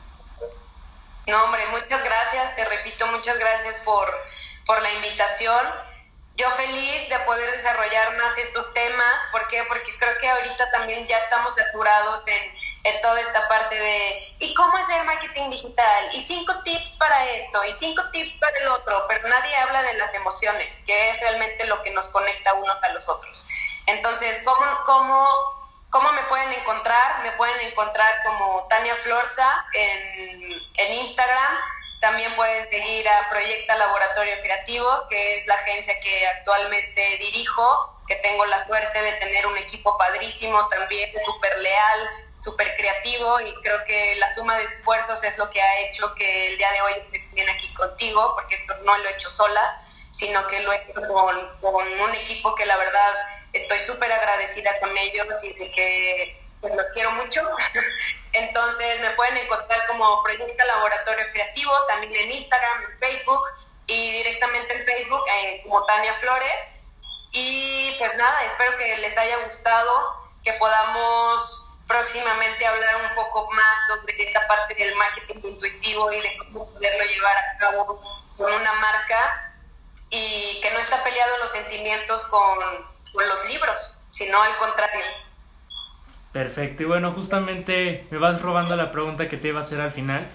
No, 1.28 1.44
hombre, 1.44 1.60
muchas 1.70 2.02
gracias, 2.02 2.56
te 2.56 2.64
repito, 2.64 3.06
muchas 3.08 3.38
gracias 3.38 3.76
por, 3.84 4.08
por 4.66 4.82
la 4.82 4.90
invitación 4.94 5.60
yo 6.38 6.48
feliz 6.52 7.08
de 7.08 7.18
poder 7.20 7.50
desarrollar 7.50 8.16
más 8.16 8.38
estos 8.38 8.72
temas. 8.72 9.26
¿Por 9.32 9.46
qué? 9.48 9.64
Porque 9.64 9.98
creo 9.98 10.16
que 10.20 10.30
ahorita 10.30 10.70
también 10.70 11.04
ya 11.08 11.18
estamos 11.18 11.52
saturados 11.54 12.22
en, 12.28 12.54
en, 12.84 13.00
toda 13.00 13.20
esta 13.20 13.48
parte 13.48 13.74
de 13.74 14.36
¿y 14.38 14.54
cómo 14.54 14.76
hacer 14.76 15.04
marketing 15.04 15.50
digital? 15.50 16.14
Y 16.14 16.22
cinco 16.22 16.54
tips 16.62 16.92
para 16.92 17.26
esto, 17.32 17.64
y 17.64 17.72
cinco 17.72 18.02
tips 18.12 18.34
para 18.38 18.56
el 18.56 18.68
otro, 18.68 19.04
pero 19.08 19.28
nadie 19.28 19.56
habla 19.56 19.82
de 19.82 19.94
las 19.94 20.14
emociones, 20.14 20.72
que 20.86 21.10
es 21.10 21.20
realmente 21.20 21.66
lo 21.66 21.82
que 21.82 21.90
nos 21.90 22.08
conecta 22.08 22.54
unos 22.54 22.82
a 22.84 22.88
los 22.90 23.08
otros. 23.08 23.44
Entonces, 23.86 24.40
¿cómo, 24.44 24.64
cómo, 24.86 25.26
cómo 25.90 26.12
me 26.12 26.22
pueden 26.24 26.52
encontrar? 26.52 27.20
Me 27.24 27.32
pueden 27.32 27.60
encontrar 27.62 28.14
como 28.24 28.64
Tania 28.68 28.94
Florza 29.02 29.66
en, 29.72 30.52
en 30.76 30.92
Instagram 30.92 31.77
también 32.00 32.34
pueden 32.36 32.68
seguir 32.70 33.08
a 33.08 33.28
Proyecta 33.28 33.76
Laboratorio 33.76 34.34
Creativo, 34.42 34.88
que 35.10 35.38
es 35.38 35.46
la 35.46 35.54
agencia 35.54 35.98
que 36.00 36.26
actualmente 36.28 37.16
dirijo, 37.18 38.02
que 38.06 38.16
tengo 38.16 38.46
la 38.46 38.64
suerte 38.66 39.02
de 39.02 39.12
tener 39.14 39.46
un 39.46 39.56
equipo 39.58 39.96
padrísimo 39.98 40.66
también, 40.68 41.10
súper 41.24 41.58
leal, 41.58 42.08
súper 42.42 42.76
creativo 42.76 43.40
y 43.40 43.52
creo 43.62 43.84
que 43.84 44.14
la 44.16 44.32
suma 44.34 44.56
de 44.58 44.64
esfuerzos 44.64 45.22
es 45.24 45.36
lo 45.38 45.50
que 45.50 45.60
ha 45.60 45.80
hecho 45.80 46.14
que 46.14 46.48
el 46.48 46.58
día 46.58 46.70
de 46.72 46.80
hoy 46.82 46.92
esté 47.12 47.50
aquí 47.50 47.74
contigo, 47.74 48.32
porque 48.34 48.54
esto 48.54 48.74
no 48.84 48.96
lo 48.98 49.08
he 49.08 49.12
hecho 49.12 49.28
sola, 49.30 49.82
sino 50.12 50.46
que 50.46 50.60
lo 50.60 50.72
he 50.72 50.76
hecho 50.76 50.94
con, 50.94 51.58
con 51.60 52.00
un 52.00 52.14
equipo 52.14 52.54
que 52.54 52.64
la 52.66 52.76
verdad 52.76 53.14
estoy 53.52 53.80
súper 53.80 54.12
agradecida 54.12 54.78
con 54.80 54.96
ellos 54.96 55.26
y 55.42 55.52
de 55.54 55.70
que 55.72 56.47
pues 56.60 56.74
los 56.74 56.86
quiero 56.92 57.10
mucho. 57.12 57.42
Entonces 58.32 59.00
me 59.00 59.10
pueden 59.10 59.36
encontrar 59.36 59.86
como 59.86 60.22
Proyecta 60.22 60.64
Laboratorio 60.64 61.26
Creativo, 61.32 61.72
también 61.88 62.14
en 62.16 62.30
Instagram, 62.32 62.82
en 62.84 62.98
Facebook 62.98 63.40
y 63.86 64.12
directamente 64.12 64.74
en 64.74 64.84
Facebook 64.86 65.22
eh, 65.28 65.60
como 65.64 65.84
Tania 65.86 66.14
Flores. 66.14 66.62
Y 67.32 67.94
pues 67.98 68.14
nada, 68.16 68.44
espero 68.44 68.76
que 68.76 68.96
les 68.98 69.16
haya 69.16 69.44
gustado, 69.44 69.90
que 70.44 70.52
podamos 70.54 71.64
próximamente 71.86 72.66
hablar 72.66 72.96
un 73.08 73.14
poco 73.14 73.50
más 73.50 73.86
sobre 73.88 74.22
esta 74.22 74.46
parte 74.46 74.74
del 74.74 74.94
marketing 74.94 75.40
intuitivo 75.42 76.12
y 76.12 76.20
de 76.20 76.36
cómo 76.38 76.70
poderlo 76.70 77.04
llevar 77.04 77.36
a 77.36 77.58
cabo 77.58 78.02
con 78.36 78.52
una 78.52 78.72
marca 78.74 79.54
y 80.10 80.60
que 80.62 80.70
no 80.70 80.78
está 80.78 81.02
peleado 81.02 81.38
los 81.38 81.50
sentimientos 81.50 82.24
con, 82.26 82.58
con 83.12 83.28
los 83.28 83.44
libros, 83.46 83.96
sino 84.10 84.42
al 84.42 84.56
contrario. 84.58 85.04
Perfecto, 86.32 86.82
y 86.82 86.86
bueno, 86.86 87.12
justamente 87.12 88.06
me 88.10 88.18
vas 88.18 88.42
robando 88.42 88.76
la 88.76 88.92
pregunta 88.92 89.28
que 89.28 89.36
te 89.36 89.48
iba 89.48 89.58
a 89.58 89.62
hacer 89.62 89.80
al 89.80 89.90
final. 89.90 90.26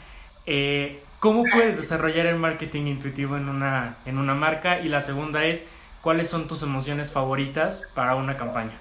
Eh, 0.45 1.01
¿Cómo 1.19 1.43
puedes 1.43 1.77
desarrollar 1.77 2.25
el 2.25 2.35
marketing 2.35 2.87
intuitivo 2.87 3.37
en 3.37 3.47
una, 3.47 3.95
en 4.05 4.17
una 4.17 4.33
marca? 4.33 4.79
Y 4.79 4.89
la 4.89 4.99
segunda 4.99 5.45
es, 5.45 5.65
¿cuáles 6.01 6.29
son 6.29 6.47
tus 6.47 6.63
emociones 6.63 7.11
favoritas 7.11 7.83
para 7.93 8.15
una 8.15 8.35
campaña? 8.35 8.73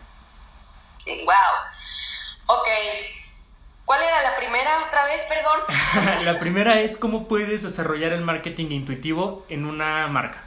Wow. 1.07 1.27
Ok. 2.47 2.69
¿Cuál 3.85 4.03
era 4.03 4.23
la 4.23 4.37
primera 4.37 4.87
otra 4.87 5.05
vez, 5.05 5.21
perdón? 5.29 6.25
la 6.25 6.39
primera 6.39 6.81
es 6.81 6.97
cómo 6.97 7.29
puedes 7.29 7.63
desarrollar 7.63 8.13
el 8.13 8.23
marketing 8.23 8.71
intuitivo 8.71 9.45
en 9.49 9.67
una 9.67 10.07
marca. 10.09 10.43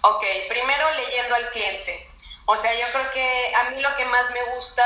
Ok, 0.00 0.24
primero 0.48 0.84
leyendo 0.96 1.34
al 1.34 1.50
cliente. 1.50 2.08
O 2.46 2.56
sea, 2.56 2.72
yo 2.74 2.86
creo 2.92 3.10
que 3.10 3.54
a 3.54 3.70
mí 3.70 3.82
lo 3.82 3.94
que 3.96 4.04
más 4.04 4.30
me 4.30 4.54
gusta 4.54 4.82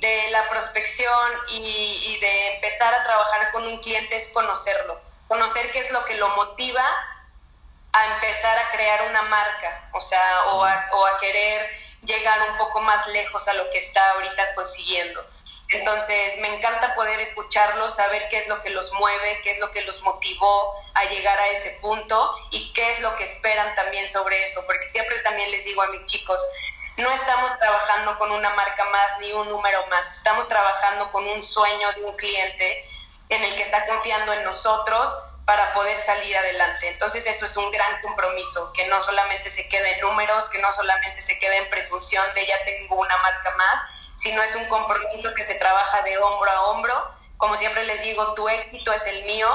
de 0.00 0.30
la 0.30 0.48
prospección 0.48 1.32
y, 1.48 2.18
de 2.20 2.54
empezar 2.54 2.94
a 2.94 3.04
trabajar 3.04 3.52
con 3.52 3.66
un 3.66 3.78
cliente 3.78 4.16
es 4.16 4.28
conocerlo, 4.28 5.00
conocer 5.28 5.70
qué 5.72 5.80
es 5.80 5.90
lo 5.90 6.04
que 6.04 6.14
lo 6.14 6.28
motiva 6.30 6.84
a 7.92 8.14
empezar 8.14 8.58
a 8.58 8.70
crear 8.70 9.08
una 9.08 9.22
marca, 9.22 9.88
o 9.92 10.00
sea, 10.00 10.44
o 10.52 10.64
a, 10.64 10.88
o 10.92 11.06
a 11.06 11.18
querer 11.18 11.70
llegar 12.02 12.50
un 12.50 12.58
poco 12.58 12.80
más 12.80 13.06
lejos 13.08 13.46
a 13.48 13.54
lo 13.54 13.68
que 13.70 13.78
está 13.78 14.12
ahorita 14.12 14.54
consiguiendo. 14.54 15.24
Entonces, 15.70 16.38
me 16.38 16.48
encanta 16.48 16.94
poder 16.94 17.20
escucharlos, 17.20 17.94
saber 17.94 18.26
qué 18.30 18.38
es 18.38 18.48
lo 18.48 18.60
que 18.60 18.70
los 18.70 18.90
mueve, 18.94 19.40
qué 19.42 19.50
es 19.50 19.58
lo 19.58 19.70
que 19.70 19.82
los 19.82 20.00
motivó 20.02 20.74
a 20.94 21.04
llegar 21.04 21.38
a 21.38 21.48
ese 21.48 21.70
punto 21.82 22.34
y 22.50 22.72
qué 22.72 22.92
es 22.92 23.00
lo 23.00 23.14
que 23.16 23.24
esperan 23.24 23.74
también 23.74 24.08
sobre 24.08 24.42
eso, 24.44 24.64
porque 24.66 24.88
siempre 24.88 25.18
también 25.18 25.50
les 25.50 25.64
digo 25.64 25.82
a 25.82 25.88
mis 25.88 26.06
chicos, 26.06 26.42
no 26.98 27.10
estamos 27.12 27.58
trabajando 27.58 28.18
con 28.18 28.30
una 28.30 28.50
marca 28.50 28.84
más 28.86 29.18
ni 29.20 29.32
un 29.32 29.48
número 29.48 29.86
más, 29.86 30.16
estamos 30.16 30.46
trabajando 30.48 31.10
con 31.10 31.26
un 31.26 31.42
sueño 31.42 31.92
de 31.92 32.04
un 32.04 32.16
cliente 32.16 32.84
en 33.28 33.42
el 33.42 33.54
que 33.56 33.62
está 33.62 33.86
confiando 33.86 34.32
en 34.32 34.44
nosotros 34.44 35.16
para 35.44 35.72
poder 35.72 35.98
salir 35.98 36.36
adelante. 36.36 36.88
Entonces 36.88 37.24
esto 37.26 37.46
es 37.46 37.56
un 37.56 37.70
gran 37.70 38.02
compromiso, 38.02 38.72
que 38.74 38.86
no 38.88 39.02
solamente 39.02 39.50
se 39.50 39.68
quede 39.68 39.94
en 39.94 40.00
números, 40.00 40.48
que 40.50 40.58
no 40.58 40.70
solamente 40.72 41.22
se 41.22 41.38
quede 41.38 41.56
en 41.56 41.70
presunción 41.70 42.24
de 42.34 42.46
ya 42.46 42.62
tengo 42.64 42.96
una 42.96 43.16
marca 43.18 43.54
más, 43.56 43.82
sino 44.16 44.42
es 44.42 44.54
un 44.54 44.66
compromiso 44.66 45.32
que 45.34 45.44
se 45.44 45.54
trabaja 45.54 46.02
de 46.02 46.18
hombro 46.18 46.50
a 46.50 46.64
hombro 46.66 47.18
como 47.38 47.56
siempre 47.56 47.84
les 47.84 48.02
digo, 48.02 48.34
tu 48.34 48.48
éxito 48.48 48.92
es 48.92 49.06
el 49.06 49.24
mío. 49.24 49.48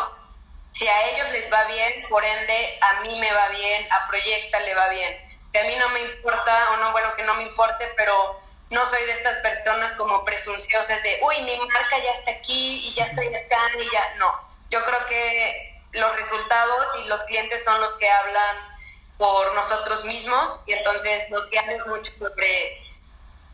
Si 0.72 0.88
a 0.88 1.10
ellos 1.10 1.30
les 1.32 1.52
va 1.52 1.66
bien, 1.66 2.06
por 2.10 2.24
ende, 2.24 2.80
a 2.82 3.02
mí 3.02 3.20
me 3.20 3.32
va 3.32 3.50
bien, 3.50 3.86
a 3.92 4.06
Proyecta 4.08 4.60
le 4.62 4.74
va 4.74 4.88
bien. 4.88 5.33
Que 5.54 5.60
a 5.60 5.64
mí 5.66 5.76
no 5.76 5.90
me 5.90 6.02
importa, 6.02 6.72
o 6.72 6.78
no, 6.78 6.92
bueno, 6.92 7.14
que 7.16 7.24
no 7.24 7.36
me 7.36 7.44
importe, 7.44 7.88
pero 7.96 8.42
no 8.70 8.86
soy 8.88 9.06
de 9.06 9.12
estas 9.14 9.38
personas 9.38 9.94
como 9.94 10.26
presunciosas 10.26 11.02
de, 11.04 11.20
uy, 11.22 11.42
mi 11.44 11.56
marca 11.58 12.00
ya 12.04 12.12
está 12.12 12.32
aquí 12.32 12.88
y 12.88 12.94
ya 12.96 13.06
estoy 13.06 13.28
acá 13.28 13.62
y 13.80 13.94
ya. 13.94 14.16
No, 14.16 14.34
yo 14.70 14.84
creo 14.84 15.06
que 15.06 15.80
los 15.92 16.16
resultados 16.18 16.96
y 17.04 17.08
los 17.08 17.22
clientes 17.24 17.64
son 17.64 17.80
los 17.80 17.94
que 17.94 18.10
hablan 18.10 18.58
por 19.18 19.54
nosotros 19.54 20.04
mismos 20.06 20.60
y 20.66 20.74
entonces 20.74 21.30
nos 21.30 21.48
guiamos 21.50 21.86
mucho 21.88 22.12
sobre 22.18 22.82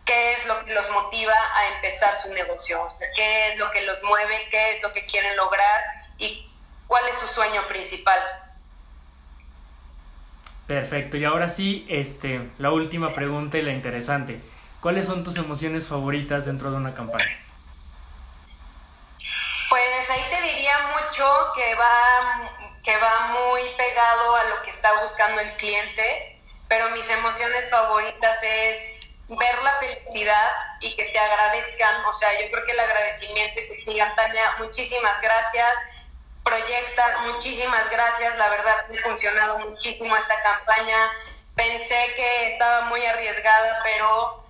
qué 0.05 0.33
es 0.33 0.45
lo 0.45 0.65
que 0.65 0.73
los 0.73 0.89
motiva 0.89 1.35
a 1.55 1.67
empezar 1.75 2.15
su 2.17 2.33
negocio, 2.33 2.87
qué 3.15 3.49
es 3.49 3.57
lo 3.57 3.69
que 3.71 3.81
los 3.81 4.01
mueve, 4.03 4.47
qué 4.49 4.71
es 4.71 4.81
lo 4.81 4.91
que 4.91 5.05
quieren 5.05 5.35
lograr 5.35 5.83
y 6.17 6.49
cuál 6.87 7.07
es 7.07 7.15
su 7.15 7.27
sueño 7.27 7.67
principal. 7.67 8.19
Perfecto, 10.69 11.17
y 11.17 11.25
ahora 11.25 11.49
sí, 11.49 11.83
este, 11.89 12.47
la 12.59 12.69
última 12.69 13.15
pregunta 13.15 13.57
y 13.57 13.63
la 13.63 13.71
interesante. 13.71 14.39
¿Cuáles 14.81 15.07
son 15.07 15.23
tus 15.23 15.35
emociones 15.37 15.87
favoritas 15.87 16.45
dentro 16.45 16.69
de 16.69 16.77
una 16.77 16.93
campaña? 16.93 17.39
Pues 19.67 20.09
ahí 20.11 20.23
te 20.29 20.39
diría 20.43 20.77
mucho 20.89 21.25
que 21.55 21.73
va, 21.73 22.51
que 22.83 22.95
va 22.97 23.33
muy 23.33 23.61
pegado 23.77 24.35
a 24.35 24.43
lo 24.43 24.61
que 24.61 24.69
está 24.69 25.01
buscando 25.01 25.41
el 25.41 25.51
cliente, 25.53 26.39
pero 26.67 26.91
mis 26.91 27.09
emociones 27.09 27.67
favoritas 27.71 28.37
es 28.43 28.79
ver 29.27 29.63
la 29.63 29.73
felicidad 29.73 30.51
y 30.81 30.95
que 30.95 31.05
te 31.05 31.17
agradezcan. 31.17 32.05
O 32.05 32.13
sea, 32.13 32.29
yo 32.39 32.51
creo 32.51 32.63
que 32.67 32.73
el 32.73 32.79
agradecimiento 32.79 33.59
y 33.59 33.67
que 33.85 33.91
digan, 33.91 34.13
Tania, 34.13 34.53
muchísimas 34.59 35.19
gracias, 35.19 35.77
proyecta, 36.49 37.19
muchísimas 37.27 37.89
gracias, 37.89 38.37
la 38.37 38.49
verdad 38.49 38.87
me 38.89 38.99
ha 38.99 39.03
funcionado 39.03 39.59
muchísimo 39.59 40.15
esta 40.15 40.41
campaña. 40.41 41.11
Pensé 41.55 42.13
que 42.15 42.53
estaba 42.53 42.81
muy 42.85 43.05
arriesgada, 43.05 43.81
pero 43.83 44.43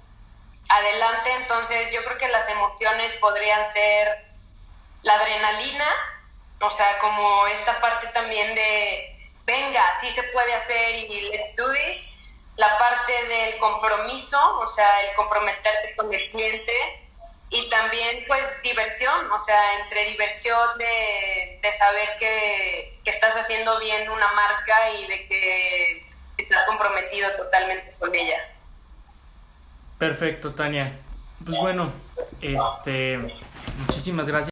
adelante. 0.70 1.32
Entonces 1.34 1.92
yo 1.92 2.04
creo 2.06 2.18
que 2.18 2.30
las 2.30 2.48
emociones 2.50 3.14
podrían 3.16 3.66
ser 3.74 4.26
la 5.02 5.16
adrenalina, 5.16 5.88
o 6.62 6.72
sea, 6.72 7.00
como 7.00 7.48
esta 7.48 7.80
parte 7.82 8.08
también 8.08 8.54
de, 8.56 9.32
venga, 9.46 9.84
sí 10.00 10.10
se 10.10 10.24
puede 10.24 10.54
hacer 10.54 10.96
y 10.96 11.30
let's 11.32 11.56
do 11.56 11.72
this. 11.72 11.98
La 12.56 12.78
parte 12.78 13.14
del 13.26 13.58
compromiso, 13.58 14.60
o 14.60 14.68
sea, 14.68 15.02
el 15.04 15.16
comprometerte 15.16 15.96
con 15.96 16.14
el 16.14 16.30
cliente. 16.30 17.09
Y 17.52 17.70
también, 17.70 18.26
pues, 18.28 18.46
diversión, 18.64 19.32
o 19.32 19.44
sea, 19.44 19.80
entre 19.82 20.06
diversión 20.06 20.78
de, 20.78 21.60
de 21.62 21.72
saber 21.72 22.10
que, 22.20 23.00
que 23.04 23.10
estás 23.10 23.36
haciendo 23.36 23.80
bien 23.80 24.10
una 24.10 24.32
marca 24.34 24.92
y 24.92 25.08
de 25.08 25.28
que 25.28 26.06
estás 26.38 26.64
comprometido 26.66 27.32
totalmente 27.36 27.92
con 27.98 28.14
ella. 28.14 28.38
Perfecto, 29.98 30.54
Tania. 30.54 30.98
Pues 31.44 31.58
bueno, 31.58 31.92
este, 32.42 33.18
muchísimas 33.88 34.28
gracias. 34.28 34.48